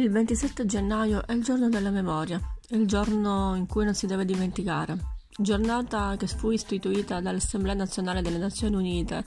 Il 0.00 0.08
27 0.08 0.64
gennaio 0.64 1.26
è 1.26 1.34
il 1.34 1.42
giorno 1.42 1.68
della 1.68 1.90
memoria, 1.90 2.40
il 2.70 2.86
giorno 2.86 3.54
in 3.54 3.66
cui 3.66 3.84
non 3.84 3.92
si 3.92 4.06
deve 4.06 4.24
dimenticare. 4.24 4.96
Giornata 5.36 6.16
che 6.16 6.26
fu 6.26 6.50
istituita 6.50 7.20
dall'Assemblea 7.20 7.74
nazionale 7.74 8.22
delle 8.22 8.38
Nazioni 8.38 8.76
Unite 8.76 9.22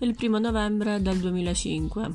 il 0.00 0.16
1 0.20 0.38
novembre 0.40 1.00
del 1.00 1.20
2005. 1.20 2.10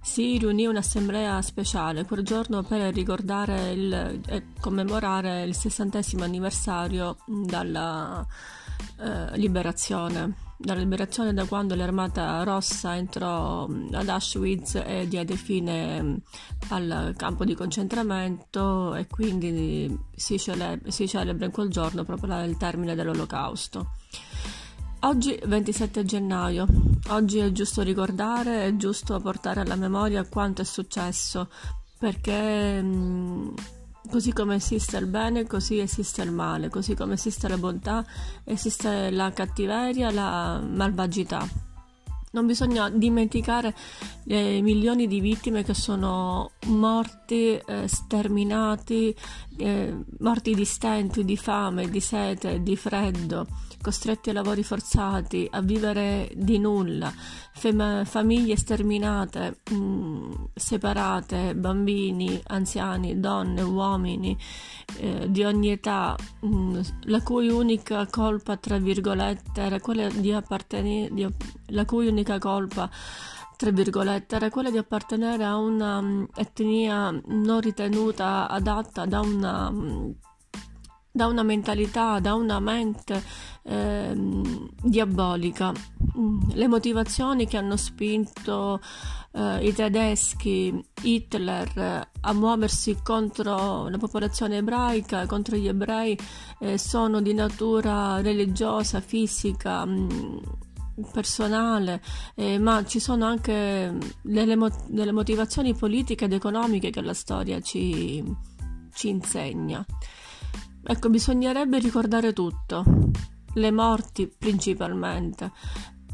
Si 0.00 0.38
riunì 0.38 0.66
un'assemblea 0.66 1.42
speciale 1.42 2.04
quel 2.04 2.22
giorno 2.22 2.62
per 2.62 2.94
ricordare 2.94 3.72
il, 3.72 4.20
e 4.28 4.44
commemorare 4.60 5.42
il 5.42 5.56
sessantesimo 5.56 6.22
anniversario 6.22 7.16
dalla 7.26 8.24
eh, 9.00 9.36
liberazione 9.36 10.48
dalla 10.62 10.80
liberazione 10.80 11.32
da 11.32 11.46
quando 11.46 11.74
l'Armata 11.74 12.42
Rossa 12.42 12.94
entrò 12.94 13.66
mm, 13.66 13.94
ad 13.94 14.08
Auschwitz 14.08 14.74
e 14.74 15.08
diede 15.08 15.34
fine 15.36 16.02
mm, 16.02 16.14
al 16.68 17.14
campo 17.16 17.46
di 17.46 17.54
concentramento 17.54 18.94
e 18.94 19.06
quindi 19.06 19.98
si 20.14 20.38
celebra, 20.38 20.90
si 20.90 21.08
celebra 21.08 21.46
in 21.46 21.50
quel 21.50 21.70
giorno 21.70 22.04
proprio 22.04 22.44
il 22.44 22.58
termine 22.58 22.94
dell'Olocausto. 22.94 23.92
Oggi 25.02 25.40
27 25.42 26.04
gennaio, 26.04 26.66
oggi 27.08 27.38
è 27.38 27.50
giusto 27.52 27.80
ricordare, 27.80 28.66
è 28.66 28.76
giusto 28.76 29.18
portare 29.18 29.62
alla 29.62 29.76
memoria 29.76 30.28
quanto 30.28 30.60
è 30.60 30.64
successo 30.66 31.48
perché 31.96 32.82
mh, 32.82 32.86
mm, 32.86 33.54
Così 34.10 34.32
come 34.32 34.56
esiste 34.56 34.96
il 34.96 35.06
bene, 35.06 35.46
così 35.46 35.78
esiste 35.78 36.22
il 36.22 36.32
male, 36.32 36.68
così 36.68 36.94
come 36.94 37.14
esiste 37.14 37.46
la 37.46 37.56
bontà, 37.56 38.04
esiste 38.42 39.10
la 39.10 39.30
cattiveria, 39.30 40.10
la 40.10 40.60
malvagità. 40.60 41.46
Non 42.32 42.44
bisogna 42.44 42.90
dimenticare 42.90 43.74
le 44.24 44.60
milioni 44.62 45.06
di 45.06 45.20
vittime 45.20 45.62
che 45.62 45.74
sono 45.74 46.50
morti, 46.66 47.54
eh, 47.54 47.86
sterminati, 47.86 49.14
eh, 49.56 49.96
morti 50.18 50.54
di 50.54 50.64
stenti, 50.64 51.24
di 51.24 51.36
fame, 51.36 51.88
di 51.88 52.00
sete, 52.00 52.62
di 52.62 52.76
freddo 52.76 53.46
costretti 53.80 54.30
a 54.30 54.32
lavori 54.32 54.62
forzati, 54.62 55.48
a 55.50 55.60
vivere 55.60 56.30
di 56.34 56.58
nulla, 56.58 57.12
fem- 57.52 58.04
famiglie 58.04 58.56
sterminate, 58.56 59.60
mh, 59.70 59.74
mm, 59.74 60.32
separate, 60.54 61.54
bambini, 61.54 62.40
anziani, 62.48 63.18
donne, 63.18 63.62
uomini 63.62 64.36
eh, 64.98 65.30
di 65.30 65.44
ogni 65.44 65.70
età, 65.70 66.16
mh, 66.40 66.48
mm, 66.48 66.80
la 67.02 67.22
cui 67.22 67.48
unica 67.48 68.06
colpa, 68.06 68.56
tra 68.56 68.78
virgolette, 68.78 69.60
era 69.60 69.80
quella 69.80 70.08
di 70.08 70.32
appartenere, 70.32 71.12
di, 71.12 71.26
la 71.66 71.84
cui 71.84 72.06
unica 72.06 72.38
colpa 72.38 72.90
tra 73.60 73.70
virgolette, 73.70 74.36
era 74.36 74.48
quella 74.48 74.70
di 74.70 74.78
appartenere 74.78 75.44
a 75.44 75.58
una 75.58 75.98
um, 75.98 76.26
etnia 76.34 77.10
non 77.26 77.60
ritenuta 77.60 78.48
adatta 78.48 79.04
da 79.04 79.20
una 79.20 79.70
da 81.12 81.26
una 81.26 81.42
mentalità, 81.42 82.20
da 82.20 82.34
una 82.34 82.60
mente 82.60 83.22
eh, 83.62 84.14
diabolica. 84.82 85.72
Mm, 86.18 86.50
le 86.52 86.68
motivazioni 86.68 87.46
che 87.46 87.56
hanno 87.56 87.76
spinto 87.76 88.80
eh, 89.32 89.66
i 89.66 89.72
tedeschi, 89.72 90.84
Hitler, 91.02 92.08
a 92.20 92.32
muoversi 92.32 92.98
contro 93.02 93.88
la 93.88 93.98
popolazione 93.98 94.58
ebraica, 94.58 95.26
contro 95.26 95.56
gli 95.56 95.68
ebrei, 95.68 96.18
eh, 96.60 96.78
sono 96.78 97.20
di 97.20 97.34
natura 97.34 98.20
religiosa, 98.20 99.00
fisica. 99.00 99.84
Mh, 99.84 100.00
mm, 100.00 100.38
personale, 101.12 102.02
eh, 102.34 102.58
ma 102.58 102.84
ci 102.84 103.00
sono 103.00 103.24
anche 103.24 103.96
delle, 104.22 104.54
mo- 104.54 104.68
delle, 104.88 105.12
motivazioni 105.12 105.74
politiche 105.74 106.26
ed 106.26 106.32
economiche 106.34 106.90
che 106.90 107.00
la 107.00 107.14
storia 107.14 107.58
ci, 107.60 108.22
ci 108.92 109.08
insegna. 109.08 109.84
Ecco, 110.82 111.10
bisognerebbe 111.10 111.78
ricordare 111.78 112.32
tutto, 112.32 112.84
le 113.54 113.70
morti 113.70 114.26
principalmente 114.26 115.52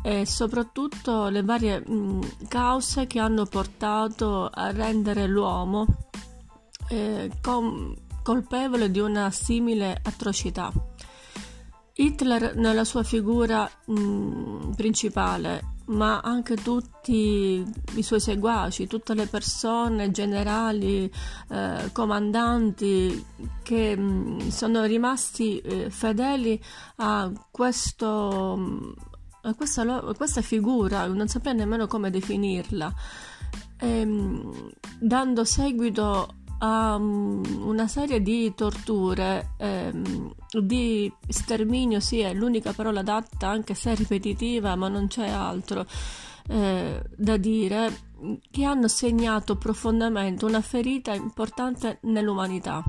e 0.02 0.24
soprattutto 0.24 1.28
le 1.28 1.42
varie 1.42 1.80
mh, 1.80 2.46
cause 2.48 3.06
che 3.06 3.18
hanno 3.18 3.44
portato 3.44 4.46
a 4.46 4.70
rendere 4.70 5.26
l'uomo 5.26 5.84
eh, 6.88 7.30
com- 7.42 7.94
colpevole 8.22 8.90
di 8.90 9.00
una 9.00 9.30
simile 9.30 10.00
atrocità. 10.02 10.72
Hitler 11.94 12.54
nella 12.56 12.84
sua 12.84 13.02
figura 13.02 13.68
mh, 13.86 14.74
principale 14.76 15.75
ma 15.86 16.20
anche 16.20 16.56
tutti 16.56 17.64
i 17.94 18.02
suoi 18.02 18.20
seguaci, 18.20 18.86
tutte 18.86 19.14
le 19.14 19.26
persone, 19.26 20.10
generali, 20.10 21.10
eh, 21.48 21.90
comandanti 21.92 23.24
che 23.62 23.96
mh, 23.96 24.42
mm, 24.44 24.48
sono 24.48 24.84
rimasti 24.84 25.58
eh, 25.58 25.90
fedeli 25.90 26.60
a, 26.96 27.30
questo, 27.50 28.84
a 29.42 29.54
questa, 29.54 29.82
a 29.82 30.14
questa, 30.14 30.40
figura, 30.42 31.06
non 31.06 31.28
saprei 31.28 31.54
nemmeno 31.54 31.86
come 31.86 32.10
definirla, 32.10 32.92
e, 33.78 34.00
ehm, 34.00 34.70
dando 34.98 35.44
seguito 35.44 36.34
a 36.58 36.94
um, 36.94 37.42
una 37.64 37.86
serie 37.86 38.22
di 38.22 38.54
torture, 38.54 39.50
ehm, 39.58 40.34
di 40.60 41.12
sterminio, 41.28 42.00
sì, 42.00 42.20
è 42.20 42.32
l'unica 42.32 42.72
parola 42.72 43.00
adatta, 43.00 43.48
anche 43.48 43.74
se 43.74 43.94
ripetitiva, 43.94 44.74
ma 44.74 44.88
non 44.88 45.06
c'è 45.08 45.28
altro 45.28 45.86
eh, 46.48 47.02
da 47.16 47.36
dire, 47.36 48.04
che 48.50 48.64
hanno 48.64 48.88
segnato 48.88 49.56
profondamente 49.56 50.44
una 50.44 50.60
ferita 50.60 51.12
importante 51.12 51.98
nell'umanità. 52.02 52.82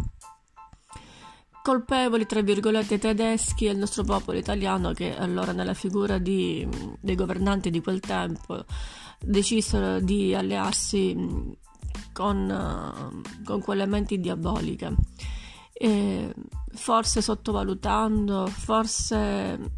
Colpevoli, 1.62 2.26
tra 2.26 2.42
virgolette, 2.42 2.98
tedeschi 2.98 3.66
e 3.66 3.72
il 3.72 3.78
nostro 3.78 4.04
popolo 4.04 4.38
italiano, 4.38 4.94
che 4.94 5.18
allora 5.18 5.52
nella 5.52 5.74
figura 5.74 6.18
di, 6.18 6.66
dei 7.02 7.16
governanti 7.16 7.70
di 7.70 7.82
quel 7.82 8.00
tempo 8.00 8.64
decisero 9.20 10.00
di 10.00 10.34
allearsi 10.34 11.56
con, 12.18 12.50
uh, 12.50 13.44
con 13.44 13.62
quelle 13.62 13.86
menti 13.86 14.20
diaboliche. 14.20 14.96
E 15.72 16.34
forse 16.74 17.22
sottovalutando, 17.22 18.48
forse 18.48 19.72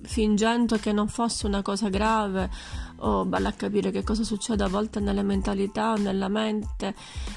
fingendo 0.00 0.78
che 0.78 0.92
non 0.92 1.08
fosse 1.08 1.46
una 1.46 1.60
cosa 1.60 1.90
grave 1.90 2.50
o 2.98 3.28
vale 3.28 3.48
a 3.48 3.52
capire 3.52 3.90
che 3.90 4.02
cosa 4.02 4.24
succede 4.24 4.64
a 4.64 4.68
volte 4.68 4.98
nelle 5.00 5.22
mentalità, 5.22 5.94
nella 5.94 6.28
mente, 6.28 6.94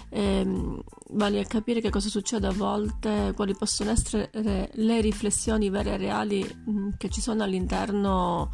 ehm, 0.09 0.81
vale 1.12 1.41
a 1.41 1.46
capire 1.46 1.81
che 1.81 1.90
cosa 1.90 2.08
succede 2.08 2.47
a 2.47 2.53
volte, 2.53 3.34
quali 3.35 3.53
possono 3.53 3.90
essere 3.90 4.29
le 4.72 5.02
riflessioni 5.02 5.69
vere 5.69 5.96
e 5.96 5.97
reali 5.97 6.41
mh, 6.41 6.72
mm, 6.72 6.90
che 6.97 7.09
ci 7.09 7.19
sono 7.19 7.44
all'interno 7.44 8.50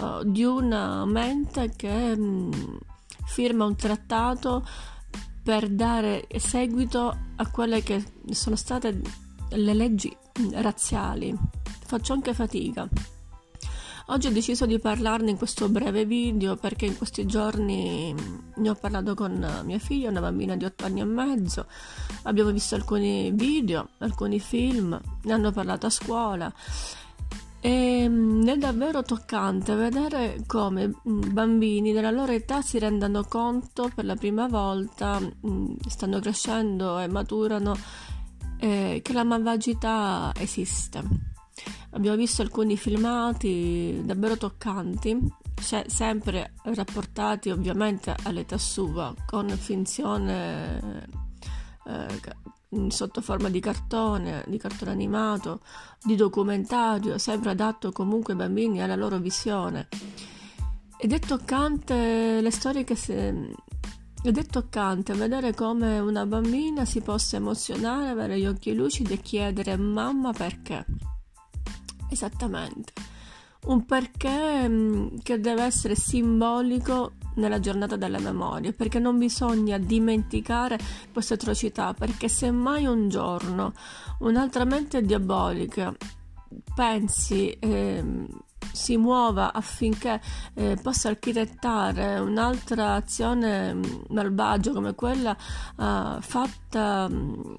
uh, 0.00 0.24
di 0.24 0.44
una 0.44 1.04
mente 1.04 1.72
che 1.76 2.16
mh, 2.16 2.22
mm, 2.22 2.76
firma 3.26 3.66
un 3.66 3.76
trattato 3.76 4.64
per 5.46 5.68
dare 5.68 6.26
seguito 6.38 7.16
a 7.36 7.50
quelle 7.52 7.80
che 7.80 8.02
sono 8.30 8.56
state 8.56 9.00
le 9.50 9.74
leggi 9.74 10.12
razziali. 10.54 11.32
Faccio 11.86 12.14
anche 12.14 12.34
fatica. 12.34 12.88
Oggi 14.06 14.26
ho 14.26 14.32
deciso 14.32 14.66
di 14.66 14.80
parlarne 14.80 15.30
in 15.30 15.36
questo 15.36 15.68
breve 15.68 16.04
video 16.04 16.56
perché 16.56 16.86
in 16.86 16.96
questi 16.96 17.26
giorni 17.26 18.12
ne 18.56 18.68
ho 18.68 18.74
parlato 18.74 19.14
con 19.14 19.62
mia 19.64 19.78
figlia, 19.78 20.10
una 20.10 20.20
bambina 20.20 20.56
di 20.56 20.64
8 20.64 20.84
anni 20.84 20.98
e 20.98 21.04
mezzo. 21.04 21.66
Abbiamo 22.24 22.50
visto 22.50 22.74
alcuni 22.74 23.30
video, 23.30 23.90
alcuni 23.98 24.40
film, 24.40 25.00
ne 25.22 25.32
hanno 25.32 25.52
parlato 25.52 25.86
a 25.86 25.90
scuola 25.90 26.52
e 27.66 28.02
ehm, 28.02 28.48
è 28.48 28.56
davvero 28.56 29.02
toccante 29.02 29.74
vedere 29.74 30.44
come 30.46 30.86
mm, 30.86 31.32
bambini 31.32 31.92
della 31.92 32.12
loro 32.12 32.30
età 32.30 32.62
si 32.62 32.78
rendano 32.78 33.24
conto 33.24 33.90
per 33.92 34.04
la 34.04 34.14
prima 34.14 34.46
volta, 34.46 35.18
mm, 35.18 35.74
stanno 35.88 36.20
crescendo 36.20 37.00
e 37.00 37.08
maturano, 37.08 37.74
eh, 38.58 39.00
che 39.02 39.12
la 39.12 39.24
malvagità 39.24 40.30
esiste. 40.38 41.02
Abbiamo 41.90 42.16
visto 42.16 42.42
alcuni 42.42 42.76
filmati 42.76 44.00
davvero 44.04 44.36
toccanti, 44.36 45.18
sempre 45.86 46.52
rapportati 46.62 47.50
ovviamente 47.50 48.14
all'età 48.22 48.58
sua, 48.58 49.12
con 49.26 49.48
finzione 49.48 51.25
eh, 51.86 52.88
sotto 52.88 53.20
forma 53.20 53.48
di 53.48 53.60
cartone, 53.60 54.44
di 54.46 54.58
cartone 54.58 54.90
animato, 54.90 55.60
di 56.02 56.16
documentario, 56.16 57.18
sempre 57.18 57.50
adatto 57.50 57.92
comunque 57.92 58.32
ai 58.32 58.38
bambini 58.40 58.78
e 58.78 58.82
alla 58.82 58.96
loro 58.96 59.18
visione. 59.18 59.88
Ed 60.98 61.12
è 61.12 61.18
toccante 61.18 62.40
le 62.40 62.50
storie 62.50 62.84
che 62.84 62.96
si... 62.96 63.12
Ed 63.12 64.38
è 64.38 64.44
toccante 64.44 65.12
vedere 65.12 65.54
come 65.54 66.00
una 66.00 66.26
bambina 66.26 66.84
si 66.84 67.00
possa 67.00 67.36
emozionare, 67.36 68.08
avere 68.08 68.40
gli 68.40 68.46
occhi 68.46 68.74
lucidi 68.74 69.12
e 69.12 69.20
chiedere 69.20 69.76
mamma 69.76 70.32
perché. 70.32 70.84
Esattamente. 72.10 72.92
Un 73.66 73.84
perché 73.84 74.68
mm, 74.68 75.18
che 75.22 75.38
deve 75.38 75.62
essere 75.62 75.94
simbolico 75.94 77.12
nella 77.36 77.60
giornata 77.60 77.96
della 77.96 78.18
memoria, 78.18 78.72
perché 78.72 78.98
non 78.98 79.18
bisogna 79.18 79.78
dimenticare 79.78 80.78
queste 81.12 81.34
atrocità, 81.34 81.94
perché 81.94 82.28
se 82.28 82.50
mai 82.50 82.86
un 82.86 83.08
giorno 83.08 83.72
un'altra 84.20 84.64
mente 84.64 85.02
diabolica 85.02 85.94
pensi 86.74 87.50
eh, 87.50 88.26
si 88.72 88.96
muova 88.96 89.52
affinché 89.52 90.20
eh, 90.54 90.76
possa 90.80 91.08
architettare 91.08 92.18
un'altra 92.18 92.94
azione 92.94 93.74
mm, 93.74 93.82
malvagia 94.10 94.72
come 94.72 94.94
quella 94.94 95.34
eh, 95.34 96.16
fatta 96.20 97.08
mm, 97.08 97.54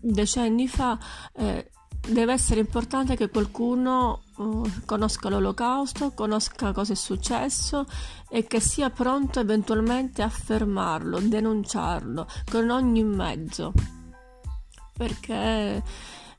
decenni 0.00 0.68
fa, 0.68 0.98
eh, 1.32 1.70
deve 2.06 2.32
essere 2.32 2.60
importante 2.60 3.16
che 3.16 3.28
qualcuno 3.28 4.22
uh, 4.36 4.68
conosca 4.84 5.28
l'olocausto, 5.28 6.12
conosca 6.12 6.72
cosa 6.72 6.92
è 6.92 6.96
successo 6.96 7.86
e 8.28 8.46
che 8.46 8.60
sia 8.60 8.90
pronto 8.90 9.40
eventualmente 9.40 10.22
a 10.22 10.28
fermarlo, 10.28 11.20
denunciarlo 11.20 12.26
con 12.50 12.68
ogni 12.70 13.04
mezzo. 13.04 13.72
Perché 14.96 15.82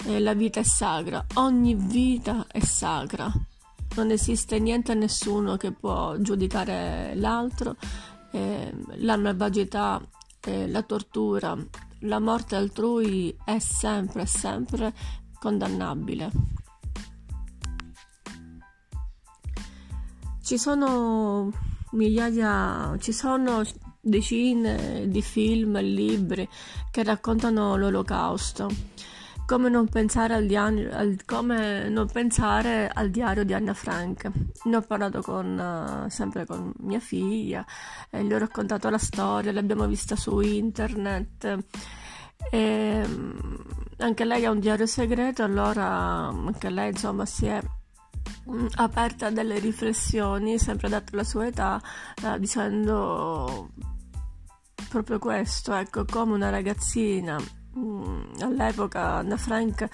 eh, 0.06 0.20
la 0.20 0.34
vita 0.34 0.60
è 0.60 0.64
sacra, 0.64 1.26
ogni 1.36 1.76
vita 1.76 2.46
è 2.52 2.60
sacra. 2.60 3.32
Non 3.96 4.12
esiste 4.12 4.60
niente 4.60 4.92
e 4.92 4.96
nessuno 4.96 5.58
che 5.58 5.72
può 5.72 6.16
giudicare 6.18 7.14
l'altro. 7.16 7.76
Eh, 8.32 8.74
la 8.98 9.18
malvagità, 9.18 10.02
eh, 10.42 10.68
la 10.68 10.84
tortura, 10.84 11.58
la 12.00 12.20
morte 12.20 12.56
altrui 12.56 13.36
è 13.44 13.60
sempre, 13.60 14.26
sempre 14.26 14.94
condannabile. 15.40 16.32
Ci 20.42 20.58
sono 20.58 21.52
migliaia, 21.92 22.96
ci 23.00 23.12
sono 23.12 23.64
decine 24.00 25.08
di 25.08 25.22
film 25.24 25.78
e 25.78 25.82
libri 25.82 26.48
che 26.92 27.04
raccontano 27.04 27.76
l'olocausto. 27.76 28.70
Come 29.48 29.70
non, 29.70 29.88
diario, 30.48 30.92
al, 30.92 31.20
come 31.24 31.88
non 31.90 32.08
pensare 32.12 32.90
al 32.92 33.12
diario 33.12 33.44
di 33.44 33.54
Anna 33.54 33.76
Frank? 33.76 34.32
Ne 34.64 34.76
ho 34.76 34.82
parlato 34.82 35.22
con, 35.22 36.06
uh, 36.06 36.10
sempre 36.10 36.48
con 36.48 36.74
mia 36.80 37.00
figlia, 37.00 37.64
e 38.10 38.24
gli 38.24 38.34
ho 38.34 38.40
raccontato 38.40 38.90
la 38.90 38.98
storia, 38.98 39.52
l'abbiamo 39.52 39.86
vista 39.86 40.16
su 40.16 40.40
internet. 40.40 41.60
E, 42.52 43.04
mm, 43.06 43.56
anche 43.98 44.26
lei 44.26 44.46
ha 44.46 44.52
un 44.52 44.60
diario 44.60 44.86
segreto, 44.86 45.44
allora 45.44 45.86
anche 46.28 46.70
lei 46.70 46.92
insomma 46.92 47.26
si 47.26 47.46
è 47.46 47.62
mm, 48.50 48.68
aperta 48.76 49.28
a 49.28 49.32
delle 49.32 49.60
riflessioni, 49.60 50.58
sempre 50.58 50.90
data 50.90 51.16
la 51.16 51.24
sua 51.24 51.48
età, 51.48 51.82
eh, 52.24 52.40
dicendo 52.40 53.70
proprio 54.90 55.20
questo, 55.20 55.74
ecco, 55.74 56.06
come 56.06 56.34
una 56.34 56.50
ragazzina 56.50 57.38
mh, 57.40 57.80
mm, 57.80 58.24
all'epoca 58.42 59.16
Anna 59.16 59.38
Frank 59.38 59.88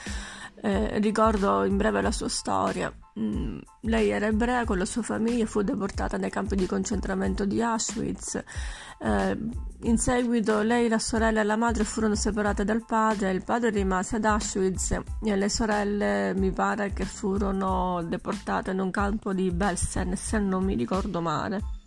eh, 0.63 0.99
ricordo 0.99 1.63
in 1.63 1.75
breve 1.75 2.01
la 2.01 2.11
sua 2.11 2.29
storia. 2.29 2.93
Mm, 3.19 3.57
lei 3.81 4.09
era 4.09 4.27
ebrea 4.27 4.63
con 4.63 4.77
la 4.77 4.85
sua 4.85 5.01
famiglia, 5.01 5.45
fu 5.45 5.63
deportata 5.63 6.17
nei 6.17 6.29
campi 6.29 6.55
di 6.55 6.67
concentramento 6.67 7.45
di 7.45 7.61
Auschwitz. 7.61 8.43
Eh, 8.99 9.37
in 9.83 9.97
seguito 9.97 10.61
lei, 10.61 10.87
la 10.87 10.99
sorella 10.99 11.41
e 11.41 11.43
la 11.43 11.55
madre 11.55 11.83
furono 11.83 12.13
separate 12.13 12.63
dal 12.63 12.85
padre, 12.85 13.31
il 13.31 13.43
padre 13.43 13.71
rimase 13.71 14.17
ad 14.17 14.25
Auschwitz 14.25 14.91
e 15.23 15.35
le 15.35 15.49
sorelle 15.49 16.33
mi 16.35 16.51
pare 16.51 16.93
che 16.93 17.05
furono 17.05 18.03
deportate 18.03 18.69
in 18.69 18.79
un 18.79 18.91
campo 18.91 19.33
di 19.33 19.49
Belsen, 19.49 20.15
se 20.15 20.37
non 20.37 20.63
mi 20.63 20.75
ricordo 20.75 21.21
male. 21.21 21.80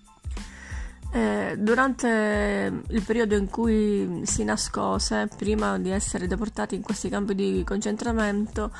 Eh, 1.15 1.55
durante 1.57 2.83
il 2.89 3.03
periodo 3.03 3.37
in 3.37 3.49
cui 3.49 4.23
si 4.25 4.43
nascose, 4.43 5.29
prima 5.37 5.79
di 5.79 5.91
essere 5.91 6.27
deportati 6.27 6.75
in 6.75 6.83
questi 6.83 7.09
campi 7.09 7.37
di 7.37 7.63
concentramento, 7.65 8.73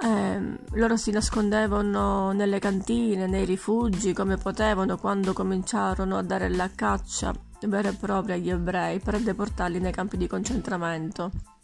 eh, 0.00 0.58
loro 0.74 0.96
si 0.96 1.10
nascondevano 1.10 2.30
nelle 2.30 2.60
cantine, 2.60 3.26
nei 3.26 3.44
rifugi 3.44 4.12
come 4.12 4.36
potevano 4.36 4.96
quando 4.96 5.32
cominciarono 5.32 6.16
a 6.16 6.22
dare 6.22 6.48
la 6.50 6.70
caccia 6.72 7.34
vera 7.62 7.88
e 7.88 7.94
propria 7.94 8.36
agli 8.36 8.50
ebrei 8.50 9.00
per 9.00 9.18
deportarli 9.18 9.80
nei 9.80 9.90
campi 9.90 10.16
di 10.16 10.28
concentramento. 10.28 11.55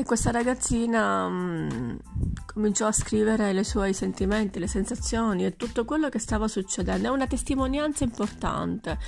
E 0.00 0.04
questa 0.04 0.30
ragazzina 0.30 1.28
mh, 1.28 1.68
mm, 1.74 1.96
cominciò 2.46 2.86
a 2.86 2.92
scrivere 2.92 3.52
i 3.52 3.64
suoi 3.64 3.92
sentimenti, 3.92 4.58
le 4.58 4.66
sensazioni 4.66 5.44
e 5.44 5.56
tutto 5.56 5.84
quello 5.84 6.08
che 6.08 6.18
stava 6.18 6.48
succedendo. 6.48 7.08
È 7.08 7.10
una 7.10 7.26
testimonianza 7.26 8.04
importante. 8.04 8.98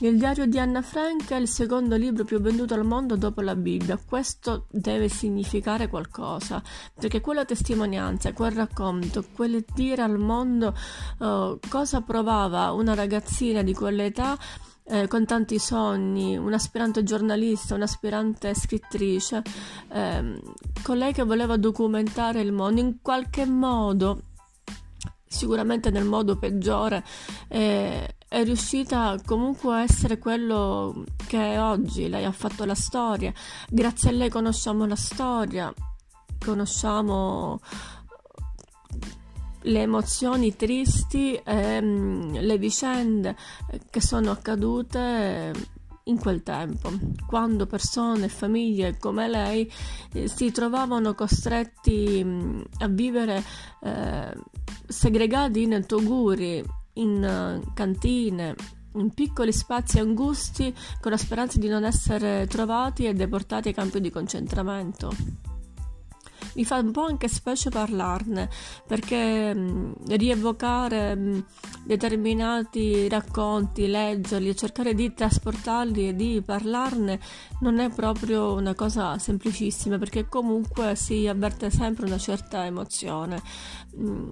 Il 0.00 0.18
diario 0.18 0.44
di 0.44 0.58
Anna 0.58 0.82
Frank 0.82 1.30
è 1.30 1.36
il 1.36 1.48
secondo 1.48 1.96
libro 1.96 2.24
più 2.24 2.38
venduto 2.38 2.74
al 2.74 2.84
mondo 2.84 3.16
dopo 3.16 3.40
la 3.40 3.56
Bibbia. 3.56 3.96
Questo 3.96 4.66
deve 4.70 5.08
significare 5.08 5.88
qualcosa, 5.88 6.62
perché 6.92 7.22
quella 7.22 7.46
testimonianza, 7.46 8.34
quel 8.34 8.52
racconto, 8.52 9.24
quel 9.32 9.64
dire 9.74 10.02
al 10.02 10.18
mondo 10.18 10.76
uh, 11.18 11.58
cosa 11.66 12.02
provava 12.02 12.72
una 12.72 12.92
ragazzina 12.92 13.62
di 13.62 13.72
quell'età 13.72 14.36
eh, 14.88 15.08
con 15.08 15.24
tanti 15.24 15.58
sogni, 15.58 16.36
un'aspirante 16.36 17.02
giornalista, 17.02 17.74
un'aspirante 17.74 18.54
scrittrice, 18.54 19.42
eh, 19.88 20.40
con 20.82 20.96
lei 20.96 21.12
che 21.12 21.24
voleva 21.24 21.56
documentare 21.56 22.40
il 22.40 22.52
mondo 22.52 22.80
in 22.80 22.96
qualche 23.02 23.46
modo, 23.46 24.20
sicuramente 25.26 25.90
nel 25.90 26.04
modo 26.04 26.36
peggiore, 26.36 27.04
eh, 27.48 28.14
è 28.28 28.44
riuscita 28.44 29.16
comunque 29.24 29.74
a 29.74 29.82
essere 29.82 30.18
quello 30.18 31.04
che 31.26 31.54
è 31.54 31.60
oggi. 31.60 32.08
Lei 32.08 32.24
ha 32.24 32.32
fatto 32.32 32.64
la 32.64 32.74
storia, 32.74 33.32
grazie 33.68 34.10
a 34.10 34.12
lei 34.12 34.28
conosciamo 34.28 34.86
la 34.86 34.96
storia, 34.96 35.72
conosciamo 36.44 37.60
le 39.66 39.80
emozioni 39.80 40.54
tristi 40.56 41.34
e 41.34 41.80
mm, 41.80 42.34
le 42.34 42.58
vicende 42.58 43.36
che 43.90 44.00
sono 44.00 44.30
accadute 44.30 45.52
in 46.04 46.18
quel 46.18 46.42
tempo, 46.42 46.90
quando 47.26 47.66
persone 47.66 48.26
e 48.26 48.28
famiglie 48.28 48.96
come 48.96 49.28
lei 49.28 49.70
eh, 50.12 50.28
si 50.28 50.52
trovavano 50.52 51.14
costretti 51.14 52.22
mm, 52.24 52.60
a 52.78 52.88
vivere 52.88 53.42
eh, 53.82 54.32
segregati 54.86 55.62
in 55.62 55.84
toguri, 55.84 56.62
in 56.94 57.60
uh, 57.60 57.72
cantine, 57.74 58.54
in 58.94 59.10
piccoli 59.12 59.52
spazi 59.52 59.98
angusti 59.98 60.74
con 61.00 61.10
la 61.10 61.16
speranza 61.16 61.58
di 61.58 61.68
non 61.68 61.84
essere 61.84 62.46
trovati 62.48 63.04
e 63.04 63.12
deportati 63.12 63.68
ai 63.68 63.74
campi 63.74 64.00
di 64.00 64.10
concentramento 64.10 65.10
mi 66.54 66.64
fa 66.64 66.78
un 66.78 66.92
po' 66.92 67.04
anche 67.04 67.28
specie 67.28 67.70
parlarne 67.70 68.48
perché 68.86 69.54
mh, 69.54 69.60
mm, 69.60 69.92
rievocare 70.08 71.14
mh, 71.14 71.28
mm, 71.28 71.38
determinati 71.84 73.08
racconti, 73.08 73.86
leggerli 73.86 74.48
e 74.48 74.54
cercare 74.54 74.94
di 74.94 75.12
trasportarli 75.12 76.08
e 76.08 76.14
di 76.14 76.42
parlarne 76.44 77.20
non 77.60 77.78
è 77.78 77.90
proprio 77.90 78.54
una 78.54 78.74
cosa 78.74 79.18
semplicissima 79.18 79.98
perché 79.98 80.28
comunque 80.28 80.94
si 80.96 81.26
avverte 81.26 81.70
sempre 81.70 82.06
una 82.06 82.18
certa 82.18 82.64
emozione. 82.64 83.42
Mh, 83.94 84.08
mm, 84.08 84.28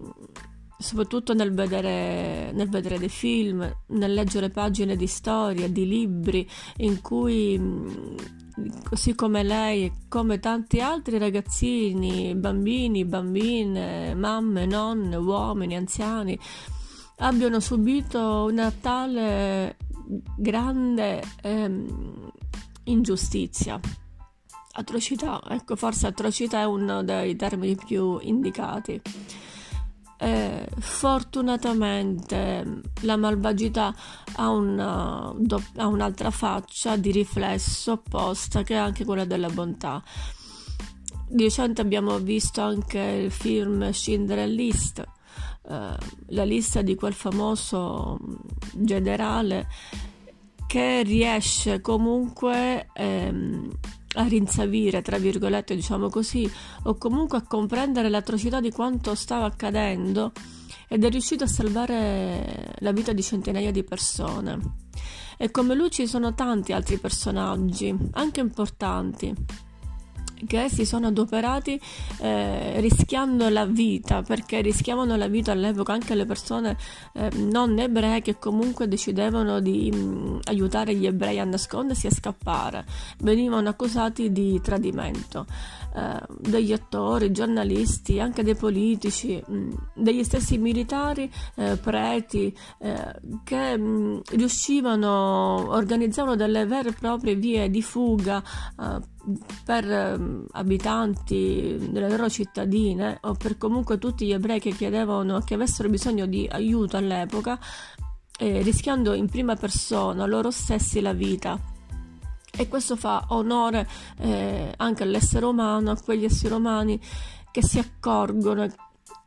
soprattutto 0.76 1.35
nel 1.35 1.52
vedere, 1.52 2.52
nel 2.52 2.68
vedere, 2.68 2.99
dei 2.99 3.09
film, 3.09 3.68
nel 3.88 4.12
leggere 4.12 4.50
pagine 4.50 4.97
di 4.97 5.06
storia, 5.06 5.68
di 5.68 5.87
libri 5.87 6.49
in 6.78 7.00
cui 7.00 7.59
così 8.88 9.14
come 9.14 9.42
lei 9.42 9.84
e 9.84 9.92
come 10.08 10.38
tanti 10.38 10.80
altri 10.80 11.18
ragazzini, 11.18 12.34
bambini, 12.34 13.04
bambine, 13.04 14.14
mamme, 14.14 14.66
nonne, 14.66 15.16
uomini, 15.16 15.76
anziani, 15.76 16.38
abbiano 17.18 17.61
subito 17.61 18.44
una 18.49 18.70
tale 18.70 19.76
grande 20.37 21.23
ehm, 21.42 22.30
ingiustizia. 22.84 23.80
Atrocità, 24.76 25.40
ecco, 25.49 25.76
forse 25.76 26.08
atrocità 26.08 26.61
è 26.61 26.64
uno 26.64 27.04
dei 27.04 27.37
termini 27.37 27.76
più 27.76 28.18
indicati. 28.20 29.00
Eh, 30.16 30.66
fortunatamente 30.78 32.83
la 33.02 33.16
malvagità 33.16 33.94
ha, 34.37 34.49
una, 34.49 35.35
ha 35.76 35.87
un'altra 35.87 36.30
faccia 36.30 36.97
di 36.97 37.11
riflesso 37.11 37.92
opposta 37.92 38.62
che 38.62 38.75
è 38.75 38.78
anche 38.78 39.04
quella 39.04 39.25
della 39.25 39.49
bontà. 39.49 40.02
Di 41.26 41.42
recente 41.42 41.80
abbiamo 41.80 42.18
visto 42.18 42.61
anche 42.61 42.99
il 42.99 43.30
film 43.30 43.90
Schindler 43.90 44.49
List, 44.49 45.00
eh, 45.00 45.97
la 46.28 46.44
lista 46.44 46.83
di 46.83 46.94
quel 46.94 47.14
famoso 47.14 48.18
generale 48.73 49.66
che 50.66 51.02
riesce 51.02 51.80
comunque 51.80 52.88
ehm, 52.92 53.71
a 54.14 54.25
rinsavire, 54.25 55.02
tra 55.02 55.18
virgolette, 55.18 55.75
diciamo 55.75 56.09
così, 56.09 56.50
o 56.85 56.94
comunque 56.97 57.38
a 57.38 57.47
comprendere 57.47 58.09
l'atrocità 58.09 58.61
di 58.61 58.71
quanto 58.71 59.14
stava 59.14 59.47
accadendo 59.47 60.33
ed 60.88 61.04
è 61.04 61.11
riuscito 61.11 61.44
a 61.44 61.49
salvare 61.49 62.75
la 62.78 62.92
vita 62.92 63.12
di 63.12 63.23
centinaia 63.23 63.71
di 63.71 63.85
persone. 63.85 64.83
E 65.37 65.50
come 65.50 65.75
lui 65.75 65.90
ci 65.90 66.06
sono 66.06 66.35
tanti 66.35 66.73
altri 66.73 66.99
personaggi, 66.99 67.94
anche 68.12 68.40
importanti, 68.40 69.35
che 70.46 70.68
si 70.68 70.84
sono 70.84 71.08
adoperati 71.08 71.80
eh, 72.18 72.80
rischiando 72.80 73.48
la 73.48 73.66
vita, 73.66 74.22
perché 74.22 74.60
rischiavano 74.60 75.16
la 75.16 75.28
vita 75.28 75.52
all'epoca 75.52 75.92
anche 75.92 76.14
le 76.14 76.26
persone 76.26 76.76
eh, 77.12 77.30
non 77.36 77.78
ebree 77.78 78.20
che 78.20 78.38
comunque 78.38 78.88
decidevano 78.88 79.60
di 79.60 79.90
mh, 79.92 79.96
mm, 79.96 80.38
aiutare 80.44 80.94
gli 80.94 81.06
ebrei 81.06 81.38
a 81.38 81.44
nascondersi 81.44 82.06
e 82.06 82.10
a 82.10 82.12
scappare, 82.12 82.84
venivano 83.18 83.68
accusati 83.68 84.32
di 84.32 84.60
tradimento. 84.60 85.46
Eh, 85.96 86.20
degli 86.40 86.72
attori, 86.72 87.30
giornalisti, 87.30 88.18
anche 88.18 88.42
dei 88.42 88.56
politici, 88.56 89.40
mh, 89.46 89.54
mm, 89.54 89.72
degli 89.94 90.24
stessi 90.24 90.58
militari, 90.58 91.30
eh, 91.54 91.76
preti, 91.76 92.52
eh, 92.80 93.14
che 93.44 93.78
mh, 93.78 93.82
mm, 93.82 94.18
riuscivano, 94.30 95.70
organizzavano 95.70 96.34
delle 96.34 96.66
vere 96.66 96.88
e 96.88 96.92
proprie 96.94 97.36
vie 97.36 97.70
di 97.70 97.80
fuga 97.80 98.42
eh, 98.80 99.13
per 99.64 99.90
eh, 99.90 100.46
abitanti 100.52 101.76
delle 101.90 102.08
loro 102.08 102.28
cittadine 102.28 103.18
o 103.22 103.34
per 103.34 103.56
comunque 103.56 103.98
tutti 103.98 104.26
gli 104.26 104.32
ebrei 104.32 104.60
che 104.60 104.72
chiedevano 104.72 105.40
che 105.40 105.54
avessero 105.54 105.88
bisogno 105.88 106.26
di 106.26 106.48
aiuto 106.50 106.96
all'epoca, 106.96 107.58
eh, 108.38 108.62
rischiando 108.62 109.14
in 109.14 109.28
prima 109.28 109.56
persona 109.56 110.26
loro 110.26 110.50
stessi 110.50 111.00
la 111.00 111.12
vita. 111.12 111.58
E 112.56 112.68
questo 112.68 112.96
fa 112.96 113.24
onore 113.28 113.88
eh, 114.18 114.72
anche 114.76 115.02
all'essere 115.02 115.44
umano, 115.44 115.90
a 115.90 116.00
quegli 116.00 116.24
esseri 116.24 116.54
umani 116.54 117.00
che 117.50 117.62
si 117.62 117.78
accorgono 117.78 118.66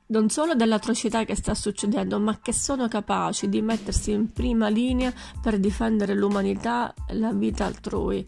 non 0.09 0.29
solo 0.29 0.53
dell'atrocità 0.55 1.25
che 1.25 1.35
sta 1.35 1.53
succedendo, 1.53 2.19
ma 2.19 2.39
che 2.39 2.53
sono 2.53 2.87
capaci 2.87 3.49
di 3.49 3.61
mettersi 3.61 4.11
in 4.11 4.31
prima 4.31 4.69
linea 4.69 5.11
per 5.41 5.59
difendere 5.59 6.13
l'umanità 6.13 6.93
e 7.07 7.15
la 7.15 7.33
vita 7.33 7.65
altrui. 7.65 8.25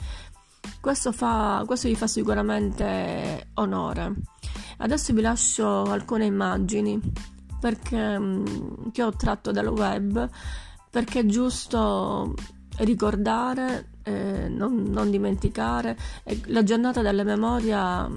Questo, 0.79 1.11
fa, 1.11 1.63
questo 1.65 1.87
gli 1.87 1.95
fa 1.95 2.07
sicuramente 2.07 3.49
onore. 3.55 4.13
Adesso 4.77 5.13
vi 5.13 5.21
lascio 5.21 5.83
alcune 5.83 6.25
immagini 6.25 6.99
perché, 7.59 8.17
mm, 8.17 8.89
che 8.91 9.03
ho 9.03 9.11
tratto 9.11 9.51
dal 9.51 9.67
web 9.67 10.29
perché 10.89 11.19
è 11.19 11.25
giusto 11.25 12.33
ricordare, 12.77 13.89
eh, 14.03 14.47
non, 14.49 14.83
non, 14.83 15.11
dimenticare. 15.11 15.97
La 16.45 16.63
giornata 16.63 17.01
della 17.01 17.23
memoria 17.23 18.09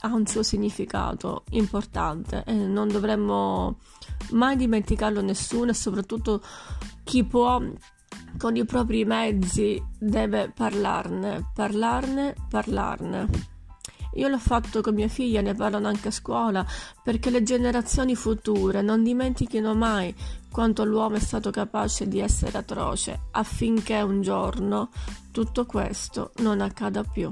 ha 0.00 0.14
un 0.14 0.26
suo 0.26 0.42
significato 0.42 1.44
importante 1.50 2.42
e 2.46 2.52
non 2.52 2.88
dovremmo 2.88 3.78
mai 4.30 4.56
dimenticarlo 4.56 5.20
nessuno 5.22 5.70
e 5.70 5.74
soprattutto 5.74 6.42
chi 7.04 7.24
può 7.24 7.60
con 8.38 8.56
i 8.56 8.64
propri 8.64 9.04
mezzi 9.04 9.82
deve 9.98 10.52
parlarne, 10.54 11.50
parlarne, 11.54 12.34
parlarne. 12.48 13.56
Io 14.14 14.28
l'ho 14.28 14.38
fatto 14.38 14.80
con 14.80 14.94
mia 14.94 15.08
figlia, 15.08 15.40
ne 15.40 15.54
parlano 15.54 15.86
anche 15.86 16.08
a 16.08 16.12
scuola, 16.12 16.66
perché 17.02 17.30
le 17.30 17.42
generazioni 17.42 18.14
future 18.14 18.82
non 18.82 19.02
dimentichino 19.02 19.74
mai 19.74 20.14
quanto 20.50 20.84
l'uomo 20.84 21.16
è 21.16 21.20
stato 21.20 21.50
capace 21.50 22.08
di 22.08 22.18
essere 22.18 22.58
atroce, 22.58 23.28
affinché 23.32 24.00
un 24.00 24.22
giorno 24.22 24.90
tutto 25.30 25.66
questo 25.66 26.32
non 26.38 26.60
accada 26.60 27.04
più. 27.04 27.30